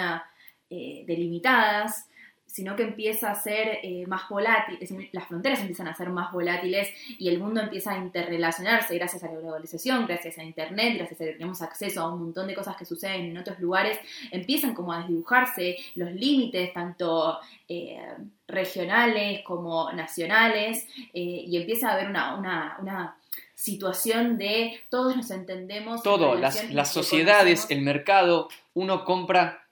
eh, 0.70 1.04
delimitadas, 1.06 2.08
sino 2.54 2.76
que 2.76 2.84
empieza 2.84 3.32
a 3.32 3.34
ser 3.34 3.80
eh, 3.82 4.04
más 4.06 4.28
volátil, 4.28 4.78
es- 4.80 4.94
las 5.12 5.26
fronteras 5.26 5.58
empiezan 5.58 5.88
a 5.88 5.94
ser 5.96 6.08
más 6.10 6.30
volátiles 6.30 6.88
y 7.18 7.28
el 7.28 7.40
mundo 7.40 7.60
empieza 7.60 7.90
a 7.94 7.98
interrelacionarse 7.98 8.94
gracias 8.96 9.24
a 9.24 9.26
la 9.26 9.40
globalización, 9.40 10.06
gracias 10.06 10.38
a 10.38 10.44
Internet, 10.44 10.94
gracias 10.96 11.20
a 11.20 11.24
que 11.24 11.32
tenemos 11.32 11.60
acceso 11.62 12.00
a 12.00 12.12
un 12.14 12.20
montón 12.20 12.46
de 12.46 12.54
cosas 12.54 12.76
que 12.76 12.84
suceden 12.84 13.22
en 13.24 13.38
otros 13.38 13.58
lugares, 13.58 13.98
empiezan 14.30 14.72
como 14.72 14.92
a 14.92 14.98
desdibujarse 15.00 15.76
los 15.96 16.12
límites, 16.12 16.72
tanto 16.72 17.38
eh, 17.68 17.98
regionales 18.46 19.42
como 19.42 19.90
nacionales, 19.92 20.86
eh, 21.12 21.44
y 21.48 21.56
empieza 21.56 21.88
a 21.88 21.94
haber 21.94 22.08
una, 22.08 22.36
una, 22.36 22.76
una 22.80 23.16
situación 23.56 24.38
de 24.38 24.80
todos 24.90 25.16
nos 25.16 25.30
entendemos. 25.32 25.96
en 25.96 26.02
Todo, 26.04 26.34
las, 26.36 26.70
las 26.70 26.92
sociedades, 26.92 27.66
el 27.70 27.82
mercado, 27.82 28.48
uno 28.74 29.04
compra... 29.04 29.63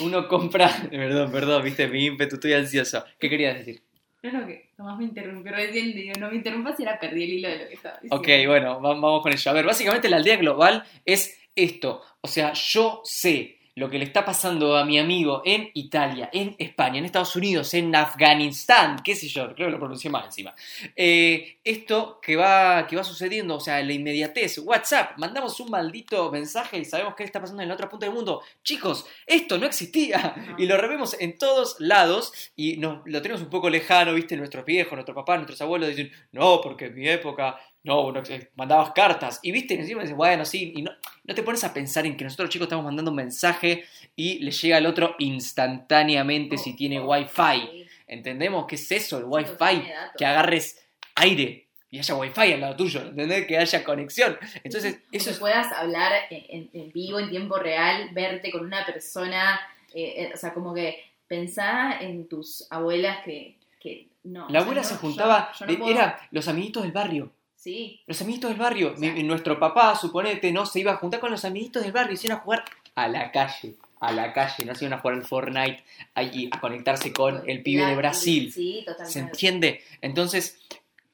Uno 0.00 0.28
compra... 0.28 0.68
Perdón, 0.90 1.32
perdón, 1.32 1.62
viste, 1.64 1.86
mi 1.88 2.04
ímpetu, 2.06 2.36
estoy 2.36 2.52
ansioso. 2.54 3.04
¿Qué 3.18 3.28
querías 3.30 3.56
decir? 3.58 3.82
No, 4.22 4.32
no, 4.32 4.46
que 4.46 4.70
Tomás 4.76 4.98
me 4.98 5.04
interrumpió 5.04 5.50
recién, 5.52 5.92
digo, 5.94 6.12
no 6.20 6.30
me 6.30 6.36
interrumpas 6.36 6.78
y 6.78 6.84
ahora 6.84 7.00
perdí 7.00 7.24
el 7.24 7.30
hilo 7.30 7.48
de 7.48 7.58
lo 7.58 7.68
que 7.68 7.74
estaba 7.74 7.94
diciendo. 8.00 8.16
Ok, 8.16 8.28
bueno, 8.46 8.80
va- 8.80 8.94
vamos 8.94 9.22
con 9.22 9.32
ello. 9.32 9.50
A 9.50 9.54
ver, 9.54 9.64
básicamente 9.66 10.08
la 10.08 10.18
aldea 10.18 10.36
global 10.36 10.84
es 11.04 11.36
esto. 11.56 12.02
O 12.20 12.28
sea, 12.28 12.52
yo 12.52 13.00
sé 13.04 13.58
lo 13.74 13.88
que 13.88 13.98
le 13.98 14.04
está 14.04 14.24
pasando 14.24 14.76
a 14.76 14.84
mi 14.84 14.98
amigo 14.98 15.42
en 15.44 15.70
Italia, 15.74 16.28
en 16.32 16.54
España, 16.58 16.98
en 16.98 17.06
Estados 17.06 17.34
Unidos, 17.36 17.72
en 17.74 17.94
Afganistán, 17.94 18.96
qué 19.02 19.14
sé 19.14 19.28
yo, 19.28 19.54
creo 19.54 19.68
que 19.68 19.72
lo 19.72 19.78
pronuncié 19.78 20.10
mal 20.10 20.26
encima. 20.26 20.54
Eh, 20.94 21.58
esto 21.64 22.20
que 22.20 22.36
va, 22.36 22.86
que 22.86 22.96
va 22.96 23.04
sucediendo, 23.04 23.56
o 23.56 23.60
sea, 23.60 23.82
la 23.82 23.92
inmediatez, 23.92 24.58
WhatsApp, 24.58 25.16
mandamos 25.18 25.58
un 25.60 25.70
maldito 25.70 26.30
mensaje 26.30 26.78
y 26.78 26.84
sabemos 26.84 27.14
qué 27.14 27.24
está 27.24 27.40
pasando 27.40 27.62
en 27.62 27.68
la 27.68 27.74
otra 27.74 27.88
punta 27.88 28.06
del 28.06 28.14
mundo. 28.14 28.42
Chicos, 28.62 29.06
esto 29.26 29.58
no 29.58 29.66
existía. 29.66 30.34
No. 30.42 30.56
Y 30.58 30.66
lo 30.66 30.76
revemos 30.76 31.16
en 31.20 31.38
todos 31.38 31.76
lados 31.78 32.52
y 32.56 32.76
nos, 32.76 33.00
lo 33.06 33.22
tenemos 33.22 33.42
un 33.42 33.50
poco 33.50 33.70
lejano, 33.70 34.14
¿viste? 34.14 34.36
Nuestros 34.36 34.64
viejos, 34.64 34.92
nuestro 34.92 35.14
papá, 35.14 35.36
nuestros 35.36 35.60
abuelos 35.62 35.88
dicen, 35.88 36.10
no, 36.32 36.60
porque 36.60 36.86
en 36.86 36.94
mi 36.94 37.08
época, 37.08 37.58
no, 37.84 38.12
no, 38.12 38.22
eh, 38.28 38.50
mandabas 38.56 38.92
cartas. 38.92 39.40
Y 39.42 39.50
viste, 39.52 39.74
y 39.74 39.78
encima 39.78 40.02
dices, 40.02 40.16
bueno, 40.16 40.44
sí, 40.44 40.72
y 40.76 40.82
no, 40.82 40.92
no 41.24 41.34
te 41.34 41.42
pones 41.42 41.64
a 41.64 41.74
pensar 41.74 42.06
en 42.06 42.16
que 42.16 42.24
nosotros 42.24 42.48
chicos 42.50 42.66
estamos 42.66 42.84
mandando 42.84 43.10
un 43.10 43.16
mensaje 43.16 43.84
y 44.16 44.38
le 44.40 44.50
llega 44.52 44.76
al 44.76 44.86
otro 44.86 45.16
instantáneamente 45.18 46.58
si 46.58 46.74
tiene 46.74 47.00
Oh, 47.00 47.06
wifi. 47.10 47.86
¿Entendemos 48.06 48.66
qué 48.66 48.74
es 48.76 48.92
eso, 48.92 49.18
el 49.18 49.24
wifi? 49.24 49.54
datos. 49.58 50.12
Que 50.18 50.26
agarres 50.26 50.78
aire 51.14 51.66
y 51.90 51.98
haya 51.98 52.14
wifi 52.14 52.52
al 52.52 52.60
lado 52.60 52.76
tuyo, 52.76 53.00
¿entendés? 53.02 53.46
Que 53.46 53.58
haya 53.58 53.84
conexión. 53.84 54.38
Entonces, 54.64 54.98
eso 55.12 55.24
que 55.26 55.30
es... 55.32 55.38
puedas 55.38 55.72
hablar 55.72 56.12
en, 56.30 56.68
en- 56.72 56.92
vivo, 56.92 57.18
en 57.18 57.30
tiempo 57.30 57.56
real, 57.58 58.10
verte 58.12 58.50
con 58.50 58.64
una 58.64 58.84
persona, 58.86 59.60
eh, 59.94 60.14
eh, 60.24 60.30
o 60.34 60.36
sea, 60.36 60.52
como 60.54 60.72
que 60.74 61.02
pensá 61.26 61.98
en 62.00 62.28
tus 62.28 62.66
abuelas 62.70 63.18
que, 63.24 63.56
que 63.80 64.08
no. 64.24 64.40
La 64.42 64.46
o 64.46 64.50
sea, 64.50 64.60
abuela 64.62 64.82
no, 64.82 64.88
se 64.88 64.94
juntaba, 64.96 65.52
yo 65.58 65.66
no 65.66 65.72
de- 65.72 65.78
puedo- 65.78 65.92
era 65.92 66.18
los 66.30 66.48
amiguitos 66.48 66.82
del 66.82 66.92
barrio. 66.92 67.32
Sí, 67.62 68.00
Los 68.08 68.20
amiguitos 68.20 68.50
del 68.50 68.58
barrio. 68.58 68.92
O 68.94 68.96
sea- 68.96 69.12
Mi- 69.12 69.22
nuestro 69.22 69.56
papá, 69.60 69.94
suponete, 69.94 70.50
no 70.50 70.66
se 70.66 70.80
iba 70.80 70.92
a 70.92 70.96
juntar 70.96 71.20
con 71.20 71.30
los 71.30 71.44
amiguitos 71.44 71.82
del 71.84 71.92
barrio 71.92 72.14
y 72.14 72.16
se 72.16 72.26
iban 72.26 72.38
a 72.38 72.40
jugar 72.42 72.64
a 72.96 73.06
la 73.06 73.30
calle. 73.30 73.76
A 74.00 74.10
la 74.10 74.32
calle, 74.32 74.64
no 74.64 74.74
se 74.74 74.84
iban 74.86 74.98
a 74.98 75.00
jugar 75.00 75.16
al 75.18 75.24
Fortnite 75.24 75.84
ahí, 76.14 76.48
a 76.50 76.58
conectarse 76.58 77.12
con 77.12 77.48
el 77.48 77.62
pibe 77.62 77.86
de 77.86 77.94
Brasil. 77.94 78.52
Sí, 78.52 78.80
¿Se 78.80 78.84
totalmente. 78.84 79.20
entiende? 79.20 79.82
Entonces, 80.00 80.58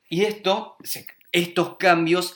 y 0.08 0.24
esto, 0.24 0.76
se- 0.82 1.06
estos 1.32 1.76
cambios 1.76 2.34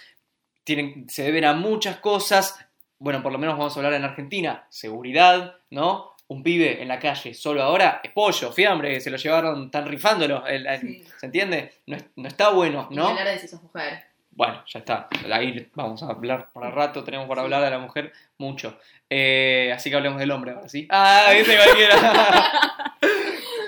tienen, 0.62 1.09
se 1.09 1.23
deben 1.23 1.47
a 1.47 1.54
muchas 1.54 1.97
cosas. 1.97 2.59
Bueno, 2.99 3.23
por 3.23 3.33
lo 3.33 3.38
menos 3.38 3.57
vamos 3.57 3.75
a 3.75 3.81
hablar 3.81 3.95
en 3.95 4.04
Argentina. 4.04 4.66
Seguridad, 4.69 5.57
¿no? 5.71 6.12
Un 6.33 6.43
pibe 6.43 6.81
en 6.81 6.89
la 6.89 6.99
calle 6.99 7.35
solo 7.35 7.62
ahora 7.62 8.01
es 8.03 8.11
pollo, 8.12 8.53
fiambre, 8.53 9.01
se 9.01 9.11
lo 9.11 9.17
llevaron, 9.19 9.71
tan 9.71 9.87
rifándolo. 9.87 10.47
el- 10.47 10.67
el- 10.67 10.81
Sí. 10.81 11.05
¿Se 11.19 11.27
entiende? 11.27 11.73
No, 11.87 11.97
no 12.17 12.29
está 12.29 12.51
bueno, 12.51 12.89
Y 12.91 12.95
¿no? 12.97 13.09
hablar 13.09 13.27
de 13.29 13.39
si 13.39 13.49
sos 13.49 13.62
mujer. 13.62 14.05
Bueno, 14.31 14.65
ya 14.67 14.79
está. 14.79 15.09
Ahí 15.31 15.69
vamos 15.75 16.03
a 16.03 16.07
hablar 16.07 16.49
para 16.55 16.71
rato. 16.71 17.05
Tenemos 17.05 17.29
para 17.29 17.43
hablar 17.43 17.62
de 17.62 17.71
la 17.71 17.79
mujer 17.79 18.12
mucho. 18.39 18.79
Eh, 19.11 19.71
así 19.75 19.91
que 19.91 19.97
hablemos 19.97 20.19
del 20.19 20.31
hombre 20.31 20.53
ahora, 20.53 20.69
¿sí? 20.71 20.87
¡Ah! 20.91 21.33
¿Viste 21.37 21.55
cualquiera? 21.57 21.97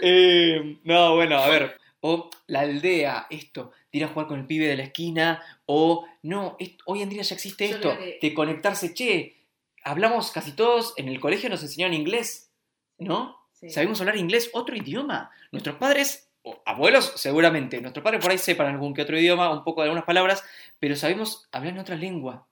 Eh, 0.06 0.76
no, 0.84 1.14
bueno, 1.14 1.38
a 1.38 1.48
ver. 1.48 1.78
O 2.00 2.28
la 2.48 2.60
aldea, 2.60 3.26
esto, 3.30 3.72
de 3.90 3.98
ir 3.98 4.04
a 4.04 4.08
jugar 4.08 4.26
con 4.26 4.38
el 4.40 4.46
pibe 4.46 4.66
de 4.66 4.76
la 4.76 4.82
esquina. 4.84 5.42
O, 5.66 6.06
no, 6.22 6.56
es- 6.58 6.72
hoy 6.84 7.00
en 7.02 7.08
día 7.08 7.22
ya 7.22 7.34
existe 7.34 7.68
Yo 7.68 7.76
esto, 7.76 7.96
que- 7.98 8.18
de 8.20 8.34
conectarse. 8.34 8.92
Che, 8.92 9.34
hablamos 9.82 10.30
casi 10.30 10.52
todos, 10.52 10.92
en 10.98 11.08
el 11.08 11.20
colegio 11.20 11.48
nos 11.48 11.62
enseñaron 11.62 11.94
inglés, 11.94 12.50
¿no? 12.98 13.38
Sí. 13.52 13.70
Sabemos 13.70 14.00
hablar 14.00 14.16
inglés, 14.16 14.50
otro 14.52 14.76
idioma. 14.76 15.30
Nuestros 15.52 15.76
padres, 15.76 16.28
o 16.42 16.60
abuelos 16.66 17.12
seguramente, 17.16 17.80
nuestros 17.80 18.02
padres 18.02 18.20
por 18.20 18.30
ahí 18.30 18.38
sepan 18.38 18.66
algún 18.68 18.92
que 18.94 19.02
otro 19.02 19.18
idioma, 19.18 19.50
un 19.50 19.64
poco 19.64 19.80
de 19.80 19.86
algunas 19.86 20.04
palabras, 20.04 20.44
pero 20.78 20.96
sabemos 20.96 21.48
hablar 21.52 21.72
en 21.74 21.78
otra 21.80 21.96
lengua. 21.96 22.46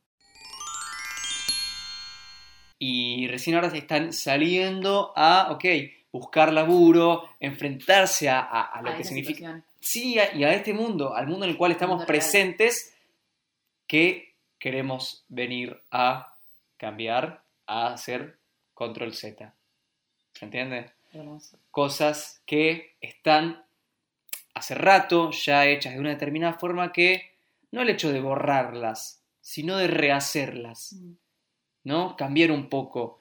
Y 2.79 3.29
recién 3.29 3.55
ahora 3.57 3.71
se 3.71 3.79
están 3.79 4.13
saliendo 4.13 5.13
a, 5.15 5.53
ok, 5.53 5.65
buscar 6.11 6.53
laburo, 6.53 7.29
enfrentarse 7.39 8.29
a, 8.29 8.41
a- 8.41 8.63
a 8.63 8.83
lo 8.83 8.91
A 8.91 8.97
que 8.97 9.05
significa... 9.05 9.37
situación. 9.39 9.65
Sí, 9.81 10.19
a- 10.19 10.35
y 10.35 10.45
a 10.45 10.53
este 10.55 10.73
mundo, 10.75 11.15
al 11.15 11.27
mundo 11.29 11.45
en 11.45 11.53
el 11.53 11.57
cual 11.57 11.73
estamos 11.73 12.05
presentes, 12.05 12.95
que 13.87 14.35
queremos 14.59 15.25
venir 15.29 15.81
a 15.91 16.35
cambiar, 16.77 17.43
a 17.67 17.89
hacer 17.93 18.39
control 18.75 19.15
Z. 19.15 19.55
¿Se 20.43 20.47
entiende? 20.47 20.91
Hermoso. 21.13 21.57
cosas 21.71 22.43
que 22.47 22.97
están 23.01 23.63
hace 24.55 24.75
rato 24.75 25.31
ya 25.31 25.67
hechas 25.67 25.95
de 25.95 26.01
una 26.01 26.09
determinada 26.09 26.55
forma 26.55 26.91
que 26.93 27.31
no 27.71 27.81
el 27.83 27.91
hecho 27.91 28.11
de 28.13 28.21
borrarlas, 28.21 29.23
sino 29.41 29.77
de 29.77 29.87
rehacerlas, 29.87 30.95
Mm. 30.95 31.13
¿no? 31.85 32.17
Cambiar 32.17 32.51
un 32.51 32.69
poco 32.69 33.21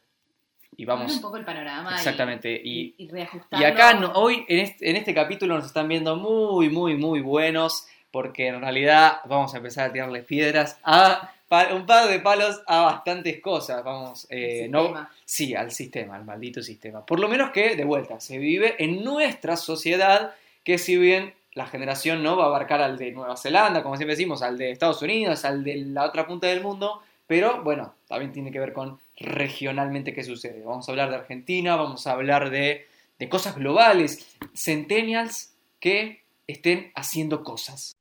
y 0.76 0.86
Cambiar 0.86 0.98
vamos 0.98 1.16
un 1.18 1.22
poco 1.22 1.38
el 1.38 1.46
panorama. 1.46 1.94
exactamente 1.96 2.60
Y, 2.64 2.96
y, 2.98 3.06
y 3.06 3.08
reajustarlo. 3.10 3.64
y 3.68 3.70
acá 3.70 3.94
no- 3.94 4.14
hoy 4.14 4.46
en 4.48 4.60
este, 4.60 4.90
en 4.90 4.96
este 4.96 5.14
capítulo 5.14 5.56
nos 5.56 5.66
están 5.68 5.88
viendo 5.88 6.16
muy 6.16 6.70
muy 6.70 6.96
muy 6.98 7.22
buenos 7.22 7.86
porque 8.10 8.48
en 8.48 8.62
realidad 8.62 9.20
vamos 9.26 9.54
a 9.54 9.58
empezar 9.58 9.90
a 9.90 9.94
tirarle 9.94 10.24
piedras 10.24 10.80
a 10.84 11.32
un 11.74 11.86
par 11.86 12.08
de 12.08 12.20
palos 12.20 12.62
a 12.66 12.82
bastantes 12.82 13.42
cosas, 13.42 13.84
vamos, 13.84 14.26
eh, 14.30 14.68
no. 14.70 15.08
Sí, 15.26 15.54
al 15.54 15.72
sistema, 15.72 16.16
al 16.16 16.26
maldito 16.26 16.62
sistema. 16.62 17.06
Por 17.06 17.20
lo 17.20 17.28
menos 17.28 17.52
que, 17.52 17.76
de 17.76 17.84
vuelta, 17.84 18.20
se 18.20 18.38
vive 18.38 18.76
en 18.80 19.04
nuestra 19.04 19.58
sociedad, 19.58 20.34
que 20.64 20.78
si 20.78 20.98
bien 20.98 21.34
la 21.54 21.68
generación 21.68 22.24
no 22.24 22.38
va 22.38 22.46
a 22.46 22.48
abarcar 22.48 22.82
al 22.82 22.98
de 22.98 23.12
Nueva 23.12 23.36
Zelanda, 23.36 23.84
como 23.84 23.98
siempre 23.98 24.16
decimos, 24.16 24.42
al 24.42 24.58
de 24.58 24.72
Estados 24.72 25.02
Unidos, 25.02 25.44
al 25.44 25.64
de 25.64 25.76
la 25.78 26.06
otra 26.06 26.26
punta 26.26 26.48
del 26.48 26.62
mundo, 26.62 27.02
pero 27.28 27.62
bueno, 27.64 27.94
también 28.08 28.32
tiene 28.32 28.52
que 28.52 28.60
ver 28.60 28.74
con 28.74 29.00
regionalmente 29.18 30.14
qué 30.14 30.24
sucede. 30.24 30.64
Vamos 30.64 30.88
a 30.88 30.92
hablar 30.92 31.10
de 31.10 31.18
Argentina, 31.18 31.76
vamos 31.76 32.08
a 32.08 32.12
hablar 32.12 32.50
de, 32.50 32.88
de 33.20 33.30
cosas 33.30 33.56
globales, 33.56 34.38
centennials 34.54 35.54
que 35.80 36.22
estén 36.48 36.92
haciendo 36.96 37.44
cosas. 37.44 37.96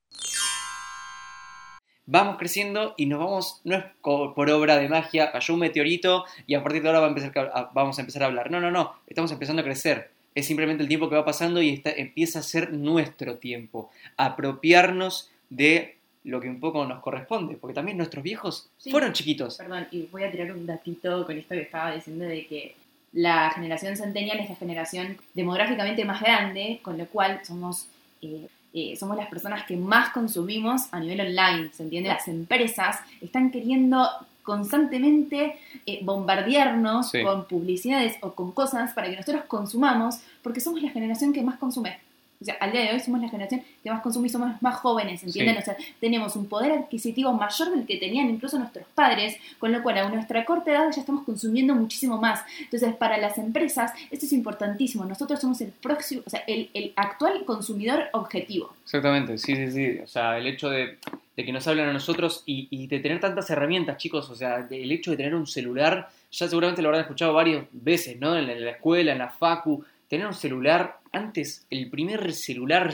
Vamos 2.13 2.39
creciendo 2.39 2.95
y 2.97 3.07
nos 3.07 3.21
vamos, 3.21 3.61
no 3.63 3.77
es 3.77 3.85
por 4.03 4.51
obra 4.51 4.77
de 4.79 4.89
magia, 4.89 5.31
cayó 5.31 5.55
un 5.55 5.61
meteorito 5.61 6.25
y 6.45 6.55
a 6.57 6.63
partir 6.63 6.83
de 6.83 6.89
ahora 6.89 6.99
va 7.01 7.07
a 7.07 7.09
empezar 7.11 7.39
a- 7.39 7.59
a- 7.61 7.71
vamos 7.73 7.99
a 7.99 8.01
empezar 8.01 8.25
a 8.25 8.27
hablar. 8.27 8.51
No, 8.51 8.61
no, 8.61 8.73
no, 8.73 8.95
estamos 9.07 9.31
empezando 9.31 9.63
a 9.63 9.65
crecer. 9.65 10.11
Es 10.35 10.45
simplemente 10.47 10.83
el 10.83 10.89
tiempo 10.89 11.09
que 11.09 11.15
va 11.15 11.25
pasando 11.25 11.63
y 11.63 11.69
está- 11.71 11.93
empieza 11.93 12.41
a 12.41 12.43
ser 12.43 12.73
nuestro 12.73 13.37
tiempo. 13.37 13.91
Apropiarnos 14.17 15.31
de 15.51 15.97
lo 16.25 16.41
que 16.41 16.49
un 16.49 16.59
poco 16.59 16.85
nos 16.85 17.01
corresponde, 17.01 17.57
porque 17.57 17.75
también 17.75 17.97
nuestros 17.97 18.25
viejos 18.25 18.69
Sí. 18.79 18.91
fueron 18.91 19.13
chiquitos. 19.13 19.57
Perdón, 19.57 19.87
y 19.93 20.03
voy 20.11 20.25
a 20.25 20.31
tirar 20.33 20.51
un 20.51 20.67
datito 20.67 21.25
con 21.25 21.39
esto 21.39 21.55
que 21.55 21.63
estaba 21.63 21.95
diciendo 21.95 22.25
de 22.25 22.45
que 22.47 22.75
la 23.13 23.51
generación 23.51 23.97
centennial 23.97 24.41
es 24.41 24.49
la 24.51 24.57
generación 24.57 25.17
demográficamente 25.35 26.05
más 26.05 26.21
grande, 26.21 26.81
con 26.83 26.99
lo 26.99 27.07
cual 27.07 27.41
somos, 27.45 27.87
eh, 28.23 28.49
eh, 28.73 28.97
somos 28.97 29.17
las 29.17 29.29
personas 29.29 29.65
que 29.67 29.77
más 29.77 30.11
consumimos 30.11 30.83
a 30.93 31.01
nivel 31.01 31.21
online, 31.21 31.71
¿se 31.73 31.83
entiende? 31.83 32.09
Las 32.09 32.29
empresas 32.29 32.99
están 33.21 33.51
queriendo 33.51 34.09
constantemente 34.43 35.57
eh, 35.87 36.01
bombardearnos 36.03 37.11
Sí. 37.11 37.23
con 37.23 37.47
publicidades 37.47 38.17
o 38.23 38.33
con 38.33 38.53
cosas 38.53 38.93
para 38.95 39.09
que 39.11 39.17
nosotros 39.17 39.45
consumamos, 39.47 40.21
porque 40.43 40.61
somos 40.61 40.83
la 40.83 40.91
generación 40.91 41.33
que 41.33 41.43
más 41.43 41.59
consume. 41.59 41.99
O 42.41 42.45
sea, 42.45 42.55
al 42.55 42.73
día 42.73 42.83
de 42.83 42.93
hoy 42.95 43.01
somos 43.01 43.21
la 43.21 43.29
generación 43.29 43.63
que 43.83 43.91
más 43.91 44.01
consume 44.01 44.29
y 44.29 44.31
somos 44.31 44.63
más 44.63 44.77
jóvenes, 44.77 45.23
¿entienden? 45.23 45.57
Sí. 45.57 45.61
O 45.61 45.65
sea, 45.65 45.77
tenemos 46.01 46.37
un 46.37 46.47
poder 46.47 46.73
adquisitivo 46.73 47.33
mayor 47.35 47.71
del 47.71 47.87
que 47.87 47.99
tenían 47.99 48.31
incluso 48.31 48.59
nuestros 48.59 48.87
padres, 48.95 49.37
con 49.59 49.73
lo 49.73 49.83
cual 49.83 49.99
a 49.99 50.09
nuestra 50.09 50.45
corta 50.47 50.71
edad 50.71 50.91
ya 50.91 51.01
estamos 51.01 51.25
consumiendo 51.25 51.75
muchísimo 51.75 52.19
más. 52.19 52.43
Entonces, 52.61 52.95
para 52.95 53.19
las 53.19 53.37
empresas, 53.37 53.93
esto 54.11 54.25
es 54.25 54.33
importantísimo. 54.33 55.05
Nosotros 55.05 55.39
somos 55.39 55.61
el 55.61 55.69
próximo, 55.69 56.23
o 56.25 56.31
sea, 56.31 56.43
el, 56.47 56.71
el 56.73 56.93
actual 56.97 57.45
consumidor 57.45 58.05
objetivo. 58.13 58.75
Exactamente, 58.85 59.37
sí, 59.37 59.55
sí, 59.55 59.71
sí. 59.71 59.99
O 60.03 60.07
sea, 60.07 60.39
el 60.39 60.47
hecho 60.47 60.71
de, 60.71 60.97
de 61.37 61.45
que 61.45 61.53
nos 61.53 61.67
hablan 61.69 61.91
a 61.91 61.93
nosotros 61.93 62.43
y, 62.47 62.69
y 62.71 62.87
de 62.87 63.01
tener 63.01 63.21
tantas 63.21 63.51
herramientas, 63.51 63.99
chicos, 63.99 64.31
o 64.31 64.35
sea, 64.35 64.67
el 64.71 64.91
hecho 64.91 65.11
de 65.11 65.19
tener 65.19 65.35
un 65.35 65.47
celular, 65.47 66.09
ya 66.33 66.49
seguramente 66.49 66.81
lo 66.81 66.89
habrán 66.89 67.03
escuchado 67.03 67.35
varias 67.35 67.67
veces, 67.73 68.19
¿no? 68.19 68.35
En 68.37 68.47
la, 68.47 68.55
en 68.55 68.65
la 68.65 68.71
escuela, 68.71 69.13
en 69.13 69.19
la 69.19 69.29
facu, 69.29 69.85
tener 70.11 70.27
un 70.27 70.35
celular, 70.35 70.99
antes 71.13 71.65
el 71.71 71.89
primer 71.89 72.33
celular, 72.35 72.93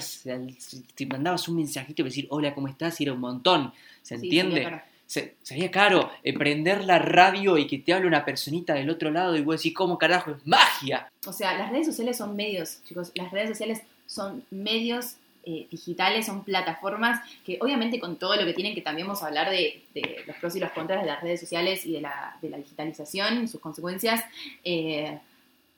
te 0.94 1.06
mandabas 1.06 1.48
un 1.48 1.56
mensajito 1.56 2.02
y 2.02 2.04
decir, 2.04 2.26
hola, 2.30 2.54
¿cómo 2.54 2.68
estás? 2.68 3.00
Y 3.00 3.04
era 3.04 3.14
un 3.14 3.20
montón, 3.20 3.72
¿se 4.02 4.18
Sí, 4.18 4.26
entiende? 4.26 4.56
sería 4.56 4.70
caro. 4.70 4.82
se, 5.06 5.34
sería 5.42 5.70
caro 5.70 6.10
eh, 6.22 6.34
prender 6.34 6.84
la 6.84 6.98
radio 6.98 7.56
y 7.56 7.66
que 7.66 7.78
te 7.78 7.94
hable 7.94 8.06
una 8.06 8.24
personita 8.24 8.74
del 8.74 8.90
otro 8.90 9.10
lado 9.10 9.34
y 9.34 9.40
vos 9.40 9.56
decís, 9.56 9.74
¿cómo 9.74 9.96
carajo 9.98 10.32
es 10.32 10.46
magia? 10.46 11.10
O 11.26 11.32
sea, 11.32 11.56
las 11.58 11.70
redes 11.72 11.86
sociales 11.86 12.18
son 12.18 12.36
medios, 12.36 12.80
chicos. 12.84 13.10
Las 13.14 13.32
redes 13.32 13.48
sociales 13.48 13.80
son 14.06 14.44
medios 14.50 15.16
eh, 15.46 15.66
digitales, 15.70 16.26
son 16.26 16.44
plataformas 16.44 17.20
que 17.46 17.56
obviamente 17.62 17.98
con 17.98 18.16
todo 18.16 18.36
lo 18.36 18.44
que 18.44 18.52
tienen, 18.52 18.74
que 18.74 18.82
también 18.82 19.06
vamos 19.06 19.22
a 19.22 19.28
hablar 19.28 19.48
de, 19.48 19.82
de 19.94 20.22
los 20.26 20.36
pros 20.36 20.54
y 20.56 20.60
los 20.60 20.70
contras 20.72 21.00
de 21.00 21.06
las 21.06 21.22
redes 21.22 21.40
sociales 21.40 21.86
y 21.86 21.92
de 21.92 22.02
la, 22.02 22.36
de 22.42 22.50
la 22.50 22.58
digitalización 22.58 23.44
y 23.44 23.48
sus 23.48 23.60
consecuencias, 23.60 24.22
eh, 24.64 25.18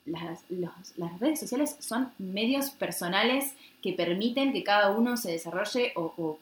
las, 0.09 1.19
redes 1.19 1.39
sociales 1.39 1.75
son 1.79 2.11
medios 2.17 2.71
personales 2.71 3.53
que 3.81 3.93
permiten 3.93 4.51
que 4.51 4.63
cada 4.63 4.91
uno 4.91 5.15
se 5.17 5.31
desarrolle 5.31 5.93
o, 5.95 6.37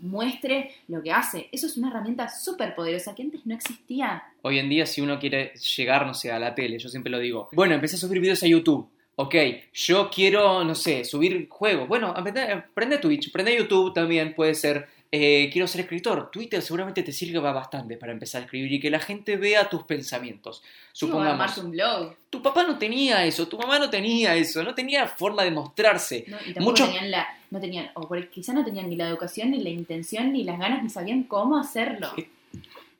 muestre 0.00 0.72
lo 0.88 1.02
que 1.02 1.12
hace. 1.12 1.48
Eso 1.52 1.66
es 1.66 1.76
una 1.76 1.88
herramienta 1.88 2.28
súper 2.28 2.74
poderosa 2.74 3.14
que 3.14 3.22
antes 3.22 3.46
no 3.46 3.54
existía. 3.54 4.22
Hoy 4.42 4.58
en 4.58 4.68
día, 4.68 4.86
si 4.86 5.00
uno 5.00 5.18
quiere 5.18 5.54
llegar, 5.54 6.06
no 6.06 6.14
sé, 6.14 6.30
a 6.30 6.38
la 6.38 6.54
tele, 6.54 6.78
yo 6.78 6.88
siempre 6.88 7.10
lo 7.10 7.18
digo. 7.18 7.48
Bueno, 7.52 7.74
empecé 7.74 7.96
a 7.96 7.98
subir 7.98 8.20
videos 8.20 8.42
a 8.42 8.46
YouTube. 8.46 8.88
Ok, 9.16 9.34
yo 9.74 10.10
quiero, 10.10 10.64
no 10.64 10.74
sé, 10.74 11.04
subir 11.04 11.48
juegos. 11.48 11.86
Bueno, 11.86 12.08
aprende, 12.08 12.64
prende 12.74 12.98
Twitch, 12.98 13.30
prende 13.30 13.56
YouTube 13.56 13.92
también, 13.92 14.34
puede 14.34 14.54
ser. 14.54 14.88
Eh, 15.14 15.50
quiero 15.52 15.68
ser 15.68 15.82
escritor. 15.82 16.30
Twitter 16.30 16.62
seguramente 16.62 17.02
te 17.02 17.12
sirva 17.12 17.52
bastante 17.52 17.98
para 17.98 18.12
empezar 18.12 18.40
a 18.40 18.44
escribir 18.46 18.72
y 18.72 18.80
que 18.80 18.88
la 18.90 18.98
gente 18.98 19.36
vea 19.36 19.68
tus 19.68 19.82
pensamientos. 19.82 20.62
Supongamos. 20.92 21.58
Un 21.58 21.70
blog. 21.70 22.16
tu 22.30 22.40
papá 22.40 22.62
no 22.62 22.78
tenía 22.78 23.26
eso, 23.26 23.46
tu 23.46 23.58
mamá 23.58 23.78
no 23.78 23.90
tenía 23.90 24.34
eso, 24.34 24.62
no 24.64 24.74
tenía 24.74 25.06
forma 25.06 25.44
de 25.44 25.50
mostrarse. 25.50 26.24
¿no? 26.28 26.38
Y 26.46 26.54
tampoco 26.54 26.70
Mucho- 26.70 26.86
tenían 26.86 27.10
la, 27.10 27.28
no 27.50 27.60
tenían, 27.60 27.90
o 27.94 28.08
quizá 28.30 28.54
no 28.54 28.64
tenían 28.64 28.88
ni 28.88 28.96
la 28.96 29.06
educación, 29.06 29.50
ni 29.50 29.60
la 29.62 29.68
intención, 29.68 30.32
ni 30.32 30.44
las 30.44 30.58
ganas, 30.58 30.82
ni 30.82 30.88
sabían 30.88 31.24
cómo 31.24 31.58
hacerlo. 31.58 32.10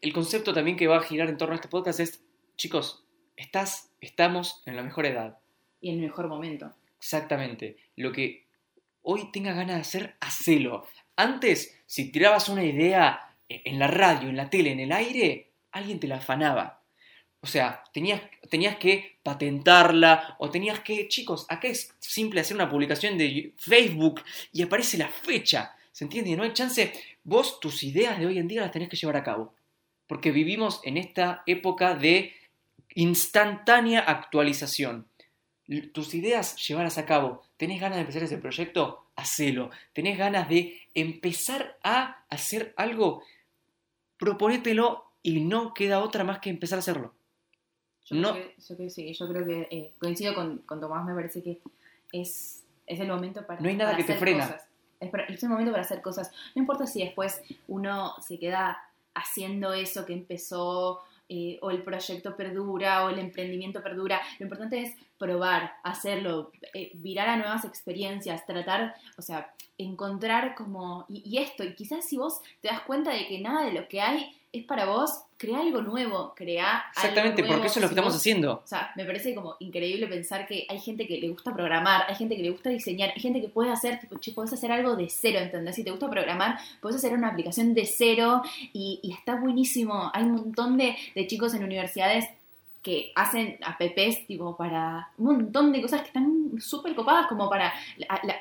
El 0.02 0.12
concepto 0.12 0.52
también 0.52 0.76
que 0.76 0.86
va 0.88 0.98
a 0.98 1.02
girar 1.02 1.30
en 1.30 1.38
torno 1.38 1.54
a 1.54 1.56
este 1.56 1.68
podcast 1.68 1.98
es, 2.00 2.20
chicos, 2.58 3.02
estás, 3.38 3.88
estamos 4.02 4.62
en 4.66 4.76
la 4.76 4.82
mejor 4.82 5.06
edad. 5.06 5.38
Y 5.80 5.88
en 5.88 5.94
el 5.96 6.02
mejor 6.02 6.28
momento. 6.28 6.70
Exactamente. 6.98 7.76
Lo 7.96 8.12
que 8.12 8.44
hoy 9.02 9.30
tengas 9.32 9.56
ganas 9.56 9.76
de 9.76 9.80
hacer, 9.80 10.14
hacelo. 10.20 10.86
Antes, 11.16 11.81
si 11.92 12.10
tirabas 12.10 12.48
una 12.48 12.64
idea 12.64 13.36
en 13.46 13.78
la 13.78 13.86
radio, 13.86 14.30
en 14.30 14.36
la 14.38 14.48
tele, 14.48 14.72
en 14.72 14.80
el 14.80 14.92
aire, 14.92 15.50
alguien 15.72 16.00
te 16.00 16.08
la 16.08 16.16
afanaba. 16.16 16.80
O 17.42 17.46
sea, 17.46 17.84
tenías, 17.92 18.22
tenías 18.48 18.76
que 18.76 19.18
patentarla 19.22 20.36
o 20.38 20.48
tenías 20.48 20.80
que, 20.80 21.06
chicos, 21.08 21.44
acá 21.50 21.68
es 21.68 21.94
simple 21.98 22.40
hacer 22.40 22.54
una 22.54 22.70
publicación 22.70 23.18
de 23.18 23.52
Facebook 23.58 24.22
y 24.54 24.62
aparece 24.62 24.96
la 24.96 25.08
fecha. 25.08 25.76
¿Se 25.92 26.04
entiende? 26.04 26.34
No 26.34 26.44
hay 26.44 26.54
chance. 26.54 26.94
Vos 27.24 27.60
tus 27.60 27.82
ideas 27.82 28.18
de 28.18 28.24
hoy 28.24 28.38
en 28.38 28.48
día 28.48 28.62
las 28.62 28.72
tenés 28.72 28.88
que 28.88 28.96
llevar 28.96 29.18
a 29.18 29.22
cabo. 29.22 29.52
Porque 30.06 30.30
vivimos 30.30 30.80
en 30.84 30.96
esta 30.96 31.42
época 31.44 31.94
de 31.94 32.32
instantánea 32.94 34.00
actualización. 34.00 35.08
Tus 35.92 36.14
ideas, 36.14 36.56
llevarlas 36.66 36.96
a 36.96 37.04
cabo. 37.04 37.42
¿Tenés 37.58 37.82
ganas 37.82 37.96
de 37.96 38.00
empezar 38.00 38.22
ese 38.22 38.38
proyecto? 38.38 39.01
Hacelo. 39.16 39.70
¿Tenés 39.92 40.16
ganas 40.18 40.48
de 40.48 40.80
empezar 40.94 41.78
a 41.82 42.24
hacer 42.30 42.72
algo? 42.76 43.22
Proponételo 44.18 45.04
y 45.22 45.40
no 45.40 45.74
queda 45.74 46.00
otra 46.00 46.24
más 46.24 46.38
que 46.38 46.50
empezar 46.50 46.78
a 46.78 46.80
hacerlo. 46.80 47.14
Yo, 48.06 48.16
No. 48.16 48.32
creo, 48.32 48.44
que, 48.48 48.54
yo 48.60 48.66
creo 48.76 48.78
que 48.88 48.90
sí, 48.90 49.14
yo 49.14 49.28
creo 49.28 49.46
que 49.46 49.68
eh, 49.70 49.94
coincido 49.98 50.34
con, 50.34 50.58
con 50.58 50.80
Tomás, 50.80 51.04
me 51.04 51.14
parece 51.14 51.42
que 51.42 51.60
es, 52.12 52.64
es 52.86 53.00
el 53.00 53.08
momento 53.08 53.46
para 53.46 53.60
No 53.60 53.68
hay 53.68 53.76
nada 53.76 53.92
para 53.92 54.04
que 54.04 54.12
te 54.12 54.18
frena. 54.18 54.46
cosas. 54.46 54.68
Es, 55.00 55.10
para- 55.10 55.24
es 55.24 55.42
el 55.42 55.48
momento 55.48 55.72
para 55.72 55.82
hacer 55.82 56.00
cosas. 56.02 56.30
No 56.54 56.62
importa 56.62 56.86
si 56.86 57.02
después 57.04 57.42
uno 57.68 58.14
se 58.20 58.38
queda 58.38 58.78
haciendo 59.14 59.72
eso 59.74 60.06
que 60.06 60.12
empezó, 60.14 61.00
eh, 61.34 61.58
o 61.62 61.70
el 61.70 61.82
proyecto 61.82 62.36
perdura, 62.36 63.06
o 63.06 63.08
el 63.08 63.18
emprendimiento 63.18 63.82
perdura. 63.82 64.20
Lo 64.38 64.44
importante 64.44 64.82
es 64.82 64.94
probar, 65.16 65.72
hacerlo, 65.82 66.52
eh, 66.74 66.90
virar 66.92 67.26
a 67.30 67.38
nuevas 67.38 67.64
experiencias, 67.64 68.44
tratar, 68.44 68.94
o 69.16 69.22
sea, 69.22 69.54
encontrar 69.78 70.54
como, 70.54 71.06
y, 71.08 71.22
y 71.24 71.38
esto, 71.38 71.64
y 71.64 71.74
quizás 71.74 72.06
si 72.06 72.18
vos 72.18 72.42
te 72.60 72.68
das 72.68 72.82
cuenta 72.82 73.12
de 73.12 73.26
que 73.26 73.40
nada 73.40 73.64
de 73.64 73.72
lo 73.72 73.88
que 73.88 74.02
hay 74.02 74.41
es 74.52 74.64
para 74.64 74.84
vos, 74.84 75.10
crea 75.38 75.60
algo 75.60 75.80
nuevo, 75.82 76.34
crea 76.36 76.84
Exactamente, 76.94 77.40
algo 77.42 77.48
nuevo. 77.48 77.52
porque 77.54 77.66
eso 77.68 77.78
es 77.78 77.82
lo 77.82 77.88
que 77.88 77.94
Si 77.94 77.94
estamos 77.94 78.12
vos- 78.12 78.20
haciendo. 78.20 78.52
o 78.64 78.66
sea, 78.66 78.92
me 78.96 79.04
parece 79.04 79.34
como 79.34 79.56
increíble 79.60 80.06
pensar 80.06 80.46
que 80.46 80.66
hay 80.68 80.78
gente 80.78 81.06
que 81.06 81.18
le 81.18 81.28
gusta 81.30 81.52
programar, 81.54 82.04
hay 82.08 82.14
gente 82.14 82.36
que 82.36 82.42
le 82.42 82.50
gusta 82.50 82.70
diseñar, 82.70 83.12
hay 83.14 83.20
gente 83.20 83.40
que 83.40 83.48
puede 83.48 83.70
hacer, 83.72 83.98
tipo, 83.98 84.18
che, 84.18 84.32
podés 84.32 84.52
hacer 84.52 84.70
algo 84.70 84.94
de 84.94 85.08
cero, 85.08 85.38
¿entendés? 85.40 85.74
Si 85.74 85.84
te 85.84 85.90
gusta 85.90 86.08
programar, 86.10 86.58
podés 86.80 86.96
hacer 86.98 87.12
una 87.14 87.28
aplicación 87.28 87.74
de 87.74 87.86
cero 87.86 88.42
y, 88.72 89.00
y 89.02 89.12
está 89.12 89.34
buenísimo. 89.36 90.10
Hay 90.14 90.24
un 90.24 90.32
montón 90.32 90.76
de, 90.76 90.96
de 91.14 91.26
chicos 91.26 91.54
en 91.54 91.64
universidades 91.64 92.26
que 92.82 93.12
hacen 93.14 93.58
apps 93.64 94.26
tipo 94.26 94.56
para 94.56 95.08
un 95.18 95.26
montón 95.26 95.70
de 95.72 95.80
cosas 95.80 96.00
que 96.00 96.08
están 96.08 96.50
súper 96.60 96.94
copadas 96.96 97.26
como 97.28 97.48
para 97.48 97.72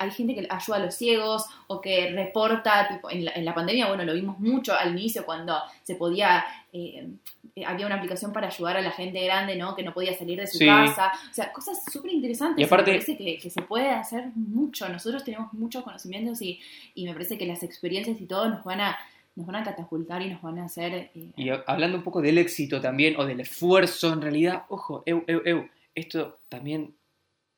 hay 0.00 0.10
gente 0.10 0.34
que 0.34 0.46
ayuda 0.50 0.76
a 0.76 0.80
los 0.80 0.94
ciegos 0.96 1.46
o 1.68 1.80
que 1.80 2.10
reporta 2.10 2.88
tipo 2.88 3.08
en 3.10 3.24
la, 3.26 3.30
en 3.36 3.44
la 3.44 3.54
pandemia 3.54 3.86
bueno 3.86 4.02
lo 4.04 4.14
vimos 4.14 4.38
mucho 4.40 4.74
al 4.74 4.90
inicio 4.98 5.24
cuando 5.24 5.56
se 5.84 5.94
podía 5.94 6.44
eh, 6.72 7.06
eh, 7.54 7.64
había 7.64 7.86
una 7.86 7.96
aplicación 7.96 8.32
para 8.32 8.48
ayudar 8.48 8.76
a 8.78 8.80
la 8.80 8.90
gente 8.90 9.22
grande 9.24 9.54
no 9.54 9.76
que 9.76 9.82
no 9.84 9.92
podía 9.94 10.16
salir 10.18 10.40
de 10.40 10.46
su 10.46 10.58
Sí. 10.58 10.66
casa. 10.66 11.12
O 11.30 11.34
sea 11.34 11.52
cosas 11.52 11.78
súper 11.92 12.12
interesantes 12.12 12.60
Y 12.60 12.64
aparte- 12.64 12.90
me 12.92 12.98
parece 12.98 13.16
que, 13.16 13.38
que 13.38 13.50
se 13.50 13.62
puede 13.62 13.90
hacer 13.90 14.24
mucho. 14.34 14.88
Nosotros 14.88 15.22
tenemos 15.22 15.52
muchos 15.52 15.84
conocimientos 15.84 16.40
y, 16.42 16.58
y 16.94 17.04
me 17.04 17.12
parece 17.12 17.36
que 17.38 17.44
las 17.46 17.62
experiencias 17.62 18.20
y 18.20 18.26
todo 18.26 18.48
nos 18.48 18.64
van 18.64 18.80
a 18.80 18.98
nos 19.34 19.46
van 19.46 19.56
a 19.56 19.62
catapultar 19.64 20.22
y 20.22 20.30
nos 20.30 20.42
van 20.42 20.58
a 20.58 20.64
hacer 20.66 20.92
eh, 21.14 21.32
Y 21.36 21.48
hablando 21.66 21.96
un 21.96 22.04
poco 22.04 22.20
del 22.20 22.38
éxito 22.38 22.80
también, 22.80 23.16
o 23.18 23.24
del 23.24 23.40
esfuerzo, 23.40 24.12
en 24.12 24.20
realidad, 24.22 24.64
ojo, 24.68 25.02
eu, 25.06 25.24
eu, 25.26 25.42
eu, 25.44 25.68
esto 25.94 26.38
también 26.48 26.94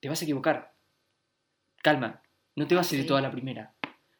te 0.01 0.09
vas 0.09 0.21
a 0.21 0.25
equivocar. 0.25 0.73
Calma, 1.83 2.21
no 2.57 2.67
te 2.67 2.75
va 2.75 2.81
a 2.81 2.85
salir 2.85 3.03
Sí. 3.03 3.09
toda 3.09 3.21
la 3.21 3.31
primera. 3.31 3.73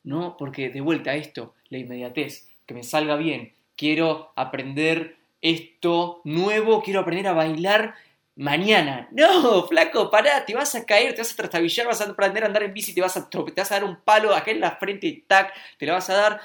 No, 0.03 0.37
porque 0.37 0.69
de 0.71 0.81
vuelta 0.81 1.13
a 1.13 1.15
esto, 1.15 1.55
la 1.71 1.79
inmediatez, 1.79 2.47
que 2.67 2.75
me 2.75 2.83
salga 2.83 3.17
bien, 3.17 3.53
quiero 3.77 4.33
aprender 4.37 5.17
esto 5.41 6.21
nuevo, 6.25 6.83
quiero 6.83 7.01
aprender 7.01 7.29
a 7.29 7.33
bailar 7.33 7.95
mañana. 8.37 9.09
No, 9.13 9.67
flaco, 9.67 10.11
pará, 10.11 10.45
te 10.45 10.55
vas 10.55 10.75
a 10.75 10.85
caer, 10.85 11.15
te 11.15 11.21
vas 11.23 11.33
a 11.33 11.37
trastabillar, 11.37 11.87
vas 11.87 12.01
a 12.01 12.11
aprender 12.11 12.43
a 12.43 12.47
andar 12.47 12.65
en 12.65 12.75
bici, 12.75 12.95
te 12.95 13.01
vas 13.01 13.17
a, 13.17 13.29
te 13.31 13.39
vas 13.39 13.71
a 13.73 13.77
dar 13.77 13.85
un 13.85 13.97
palo 13.97 14.35
acá 14.35 14.51
en 14.51 14.61
la 14.61 14.73
frente 14.73 15.07
y 15.07 15.21
tac, 15.23 15.55
te 15.79 15.87
la 15.87 15.95
vas 15.95 16.11
a 16.11 16.15
dar 16.15 16.41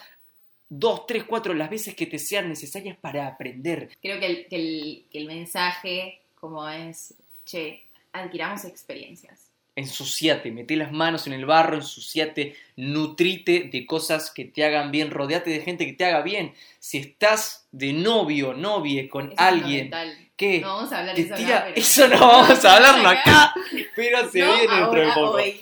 dos, 0.69 1.05
tres, 1.07 1.23
cuatro, 1.25 1.53
las 1.53 1.69
veces 1.69 1.95
que 1.95 2.05
te 2.05 2.19
sean 2.19 2.47
necesarias 2.47 2.95
para 3.01 3.27
aprender. 3.27 3.89
Creo 4.01 4.19
que 4.19 4.25
el, 4.25 4.45
que 4.47 4.55
el- 4.55 5.05
que 5.11 5.17
el 5.17 5.25
mensaje 5.25 6.21
como 6.39 6.67
es, 6.69 7.13
che, 7.45 7.83
adquiramos 8.13 8.63
experiencias. 8.65 9.47
Ensuciate, 9.75 10.51
mete 10.51 10.75
las 10.75 10.91
manos 10.91 11.25
en 11.27 11.33
el 11.33 11.45
barro, 11.45 11.75
ensuciate, 11.77 12.55
nutrite 12.75 13.69
de 13.71 13.85
cosas 13.85 14.29
que 14.31 14.45
te 14.45 14.63
hagan 14.65 14.91
bien, 14.91 15.09
rodeate 15.11 15.49
de 15.51 15.61
gente 15.61 15.85
que 15.85 15.93
te 15.93 16.05
haga 16.05 16.21
bien. 16.21 16.53
Si 16.79 16.97
estás 16.97 17.65
de 17.71 17.93
novio, 17.93 18.53
novie 18.53 19.07
con 19.07 19.27
Eso 19.31 19.35
alguien 19.37 19.91
que 20.35 20.59
No 20.61 20.75
vamos 20.75 20.91
a 20.91 20.99
hablar 20.99 21.15
te 21.15 21.21
de 21.23 21.27
eso 21.27 21.35
tira, 21.35 21.57
acá, 21.57 21.65
pero- 21.67 21.77
eso 21.81 22.07
no 22.09 22.19
vamos 22.19 22.65
a 22.65 22.75
hablarlo 22.75 23.09
acá, 23.09 23.53
pero 23.95 24.29
se 24.31 24.39
No 24.39 24.53
viene 24.55 24.75
dentro 24.75 25.01
de 25.01 25.07
poco. 25.13 25.31
hoy, 25.31 25.59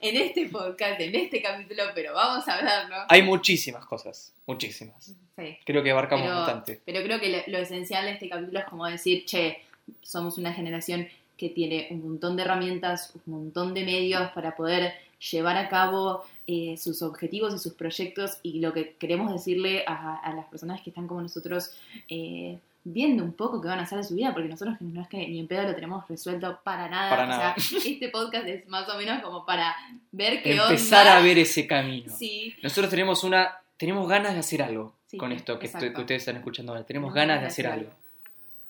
en 0.00 0.16
este 0.16 0.48
podcast, 0.48 1.00
en 1.00 1.14
este 1.14 1.42
capítulo, 1.42 1.82
pero 1.94 2.14
vamos 2.14 2.46
a 2.48 2.58
hablarlo. 2.58 2.96
Hay 3.08 3.22
muchísimas 3.22 3.84
cosas, 3.86 4.32
muchísimas. 4.46 5.12
Sí. 5.36 5.58
Creo 5.64 5.82
que 5.82 5.90
abarcamos 5.90 6.26
Pero, 6.26 6.36
bastante. 6.36 6.80
pero 6.84 7.02
creo 7.02 7.20
que 7.20 7.28
lo, 7.28 7.38
lo 7.46 7.58
esencial 7.58 8.06
de 8.06 8.12
este 8.12 8.28
capítulo 8.28 8.58
es 8.60 8.64
como 8.66 8.86
decir, 8.86 9.24
che, 9.26 9.62
somos 10.02 10.38
una 10.38 10.52
generación 10.52 11.08
que 11.36 11.50
tiene 11.50 11.88
un 11.90 12.02
montón 12.02 12.36
de 12.36 12.42
herramientas, 12.42 13.12
un 13.26 13.34
montón 13.34 13.74
de 13.74 13.84
medios 13.84 14.30
para 14.32 14.56
poder 14.56 14.94
llevar 15.30 15.56
a 15.56 15.68
cabo 15.68 16.24
eh, 16.46 16.76
sus 16.78 17.02
objetivos 17.02 17.54
y 17.54 17.58
sus 17.58 17.74
proyectos 17.74 18.38
y 18.42 18.60
lo 18.60 18.72
que 18.72 18.94
queremos 18.94 19.32
decirle 19.32 19.84
a, 19.86 20.16
a 20.16 20.34
las 20.34 20.46
personas 20.46 20.80
que 20.80 20.90
están 20.90 21.06
como 21.06 21.20
nosotros 21.20 21.72
eh, 22.08 22.58
viendo 22.88 23.24
un 23.24 23.32
poco 23.32 23.60
qué 23.60 23.66
van 23.68 23.80
a 23.80 23.82
hacer 23.82 23.98
de 23.98 24.04
su 24.04 24.14
vida, 24.14 24.32
porque 24.32 24.48
nosotros 24.48 24.76
no 24.80 25.02
es 25.02 25.08
que 25.08 25.16
ni 25.18 25.40
en 25.40 25.48
pedo 25.48 25.64
lo 25.64 25.74
tenemos 25.74 26.06
resuelto 26.08 26.60
para 26.62 26.88
nada. 26.88 27.10
Para 27.10 27.24
o 27.24 27.26
nada. 27.26 27.54
sea, 27.58 27.78
este 27.84 28.08
podcast 28.10 28.46
es 28.46 28.68
más 28.68 28.88
o 28.88 28.96
menos 28.96 29.20
como 29.22 29.44
para 29.44 29.74
ver 30.12 30.42
qué 30.42 30.52
Empezar 30.56 31.06
onda. 31.06 31.16
a 31.18 31.20
ver 31.20 31.38
ese 31.38 31.66
camino. 31.66 32.12
Sí, 32.16 32.54
Nosotros 32.62 32.88
tenemos 32.90 33.24
una, 33.24 33.56
tenemos 33.76 34.08
ganas 34.08 34.34
de 34.34 34.38
hacer 34.40 34.62
algo 34.62 34.94
Sí, 35.08 35.16
con 35.18 35.32
esto 35.32 35.58
que, 35.58 35.66
ustedes 35.66 36.10
están 36.22 36.36
escuchando 36.36 36.72
ahora. 36.72 36.84
Tenemos 36.84 37.12
ganas 37.12 37.40
de 37.40 37.46
hacer 37.48 37.66
algo. 37.66 37.90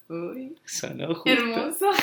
Uy, 0.08 0.56
Sonó 0.64 1.14
justo. 1.14 1.30
hermoso. 1.30 1.86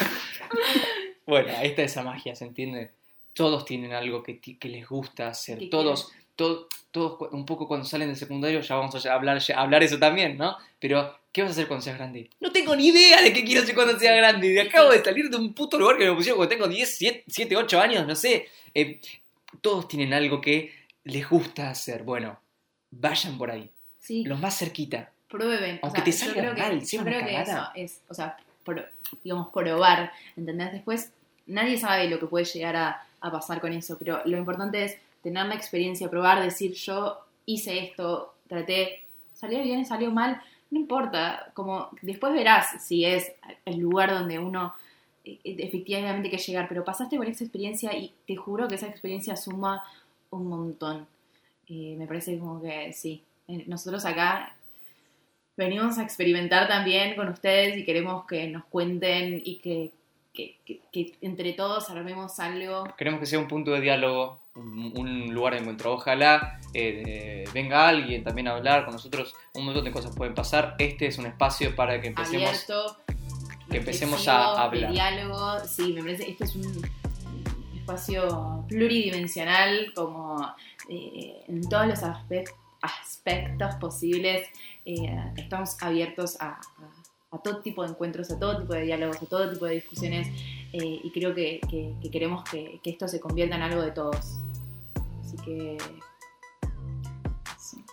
Bueno, 1.26 1.54
ahí 1.58 1.70
está 1.70 1.84
esa 1.84 2.04
magia, 2.04 2.36
¿se 2.36 2.46
entiende? 2.46 2.92
Todos 3.34 3.64
tienen 3.66 3.94
algo 3.94 4.22
que, 4.24 4.40
les 4.64 4.88
gusta 4.88 5.30
hacer. 5.30 5.70
Todos, 5.70 6.12
to- 6.36 6.68
todos, 6.92 7.18
cu- 7.18 7.30
un 7.32 7.46
poco 7.46 7.68
cuando 7.68 7.86
salen 7.86 8.10
del 8.10 8.18
secundario, 8.18 8.60
ya 8.60 8.76
vamos 8.76 9.06
a 9.06 9.14
hablar, 9.14 9.40
ya- 9.40 9.60
hablar 9.60 9.84
eso 9.84 9.98
también, 9.98 10.38
¿no? 10.38 10.58
Pero, 10.80 11.16
¿qué 11.34 11.42
vas 11.42 11.50
a 11.50 11.52
hacer 11.54 11.68
cuando 11.68 11.84
seas 11.84 11.98
grande? 11.98 12.30
No 12.40 12.52
tengo 12.52 12.76
ni 12.76 12.88
idea 12.88 13.22
de 13.22 13.34
qué 13.34 13.44
quiero 13.44 13.64
hacer 13.64 13.76
cuando 13.76 14.00
sea 14.00 14.16
grande. 14.16 14.50
De 14.50 14.62
acabo 14.62 14.92
de 14.92 15.04
salir 15.04 15.30
de 15.30 15.36
un 15.36 15.54
puto 15.54 15.78
lugar 15.78 15.98
que 15.98 16.08
me 16.08 16.16
pusieron 16.16 16.38
cuando 16.38 16.56
tengo 16.56 16.68
10, 16.68 17.24
7, 17.28 17.58
8 17.58 17.82
años, 17.82 18.08
no 18.08 18.16
sé. 18.16 18.48
Eh, 18.74 19.02
todos 19.60 19.88
tienen 19.88 20.14
algo 20.14 20.40
que 20.40 20.72
les 21.04 21.28
gusta 21.28 21.70
hacer. 21.70 22.04
Bueno, 22.04 22.40
vayan 22.92 23.38
por 23.38 23.52
ahí. 23.52 23.70
Sí. 24.00 24.24
Los 24.24 24.40
más 24.40 24.58
cerquita. 24.58 25.12
prueben. 25.28 25.80
Aunque 25.82 26.02
o 26.02 26.04
sea, 26.04 26.04
te 26.04 26.12
yo 26.12 26.18
salga 26.18 26.54
mal, 26.54 26.86
sea 26.86 26.98
yo 26.98 27.02
una 27.02 27.12
creo 27.12 27.26
que 27.26 27.36
eso 27.36 27.46
cagada. 27.46 27.72
es, 27.76 28.02
o 28.08 28.14
sea, 28.14 28.38
digamos, 29.24 29.50
probar, 29.50 30.12
¿entendés? 30.38 30.72
Después, 30.72 31.12
nadie 31.48 31.78
sabe 31.78 32.08
lo 32.10 32.20
que 32.20 32.28
puede 32.28 32.46
llegar 32.46 32.76
a, 32.76 33.08
a 33.22 33.32
pasar 33.32 33.60
con 33.60 33.74
eso, 33.74 33.98
pero 33.98 34.22
lo 34.26 34.38
importante 34.38 34.84
es 34.84 34.98
tener 35.24 35.46
la 35.48 35.56
experiencia, 35.56 36.10
probar, 36.10 36.44
decir, 36.44 36.74
yo 36.74 37.18
hice 37.46 37.80
esto, 37.80 38.36
traté, 38.48 39.06
salió 39.34 39.64
bien, 39.64 39.86
salió 39.86 40.12
mal, 40.12 40.42
no 40.74 40.80
importa, 40.80 41.52
como 41.54 41.90
después 42.02 42.34
verás 42.34 42.84
si 42.84 43.06
es 43.06 43.32
el 43.66 43.78
lugar 43.78 44.10
donde 44.12 44.40
uno 44.40 44.74
eh, 45.24 45.40
efectivamente 45.44 46.30
quiere 46.30 46.44
llegar, 46.44 46.68
pero 46.68 46.84
pasaste 46.84 47.16
por 47.18 47.28
esa 47.28 47.44
experiencia 47.44 47.96
y 47.96 48.12
te 48.28 48.36
juro 48.36 48.68
que 48.68 48.76
esa 48.76 48.88
experiencia 48.88 49.36
suma 49.36 49.84
un 50.32 50.48
montón. 50.48 51.08
Eh, 51.70 51.96
me 51.98 52.08
parece 52.08 52.38
como 52.40 52.62
que 52.62 52.92
sí, 52.92 53.24
eh, 53.48 53.64
nosotros 53.68 54.04
acá 54.06 54.56
venimos 55.56 55.98
a 55.98 56.04
experimentar 56.04 56.68
también 56.68 57.16
con 57.16 57.30
ustedes 57.30 57.78
y 57.78 57.86
queremos 57.86 58.26
que 58.26 58.48
nos 58.48 58.66
cuenten 58.66 59.42
y 59.44 59.58
que, 59.58 59.92
que- 60.34 60.58
que- 60.66 60.80
que 60.92 61.14
entre 61.22 61.54
todos 61.54 61.90
armemos 61.90 62.40
algo. 62.40 62.84
Queremos 62.98 63.20
que 63.20 63.28
sea 63.28 63.40
un 63.40 63.48
punto 63.48 63.72
de 63.72 63.82
diálogo, 63.82 64.40
un, 64.56 64.94
un 64.96 65.34
lugar 65.34 65.54
de 65.54 65.60
encuentro. 65.60 65.94
Ojalá 65.94 66.60
eh, 66.74 67.44
venga 67.54 67.88
alguien 67.88 68.24
también 68.24 68.48
a 68.48 68.52
hablar 68.56 68.86
con 68.86 68.94
nosotros. 68.94 69.34
Un 69.54 69.66
montón 69.66 69.84
de 69.86 69.92
cosas 69.92 70.16
pueden 70.16 70.34
pasar. 70.36 70.76
Este 70.80 71.08
es 71.08 71.18
un 71.18 71.26
espacio 71.26 71.76
para 71.76 72.00
que 72.02 72.08
empecemos. 72.08 72.48
abierto, 72.48 72.98
que 73.70 73.78
empecemos 73.78 74.28
a 74.28 74.64
hablar. 74.64 74.88
De 74.90 74.94
diálogo, 74.94 75.60
sí, 75.66 75.94
me 75.94 76.02
parece, 76.02 76.30
este 76.30 76.44
es 76.44 76.56
un 76.56 76.82
espacio 77.76 78.64
pluridimensional, 78.68 79.92
como 79.96 80.54
eh, 80.90 81.44
en 81.48 81.68
todos 81.68 81.88
los 81.88 82.00
aspe- 82.04 82.50
aspectos 82.82 83.76
posibles, 83.76 84.48
eh, 84.86 85.32
estamos 85.38 85.82
abiertos 85.82 86.40
a, 86.40 86.50
a- 86.52 86.58
a 87.36 87.38
todo 87.40 87.62
tipo 87.62 87.84
de 87.84 87.90
encuentros, 87.90 88.30
a 88.32 88.38
todo 88.40 88.60
tipo 88.60 88.74
de 88.74 88.84
diálogos, 88.84 89.18
a 89.22 89.26
todo 89.26 89.52
tipo 89.52 89.66
de 89.66 89.74
discusiones, 89.76 90.28
eh, 90.72 91.00
y 91.04 91.10
creo 91.12 91.34
que, 91.34 91.60
que- 91.70 91.96
que 92.02 92.12
queremos 92.12 92.44
que, 92.44 92.80
que 92.84 92.92
esto 92.92 93.08
se 93.08 93.20
convierta 93.20 93.56
en 93.56 93.64
algo 93.64 93.82
de 93.82 93.92
todos. 93.92 94.34
Que... 95.44 95.78
sí. 97.58 97.84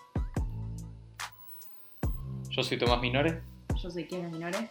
Yo 2.50 2.62
soy 2.62 2.78
Tomás 2.78 3.00
Minore 3.00 3.42
Yo 3.82 3.90
soy 3.90 4.06
Kiana 4.06 4.28
Minore. 4.28 4.70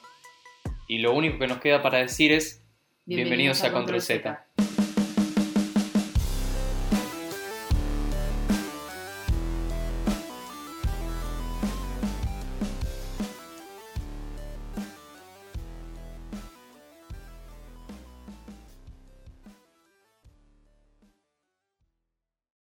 y 0.87 0.99
lo 0.99 1.13
único 1.13 1.39
que 1.39 1.47
nos 1.47 1.59
queda 1.59 1.81
para 1.81 1.97
decir 1.97 2.31
es 2.31 2.63
bienvenidos, 3.05 3.63
a 3.63 3.71
Control 3.71 4.01
Z. 4.01 4.45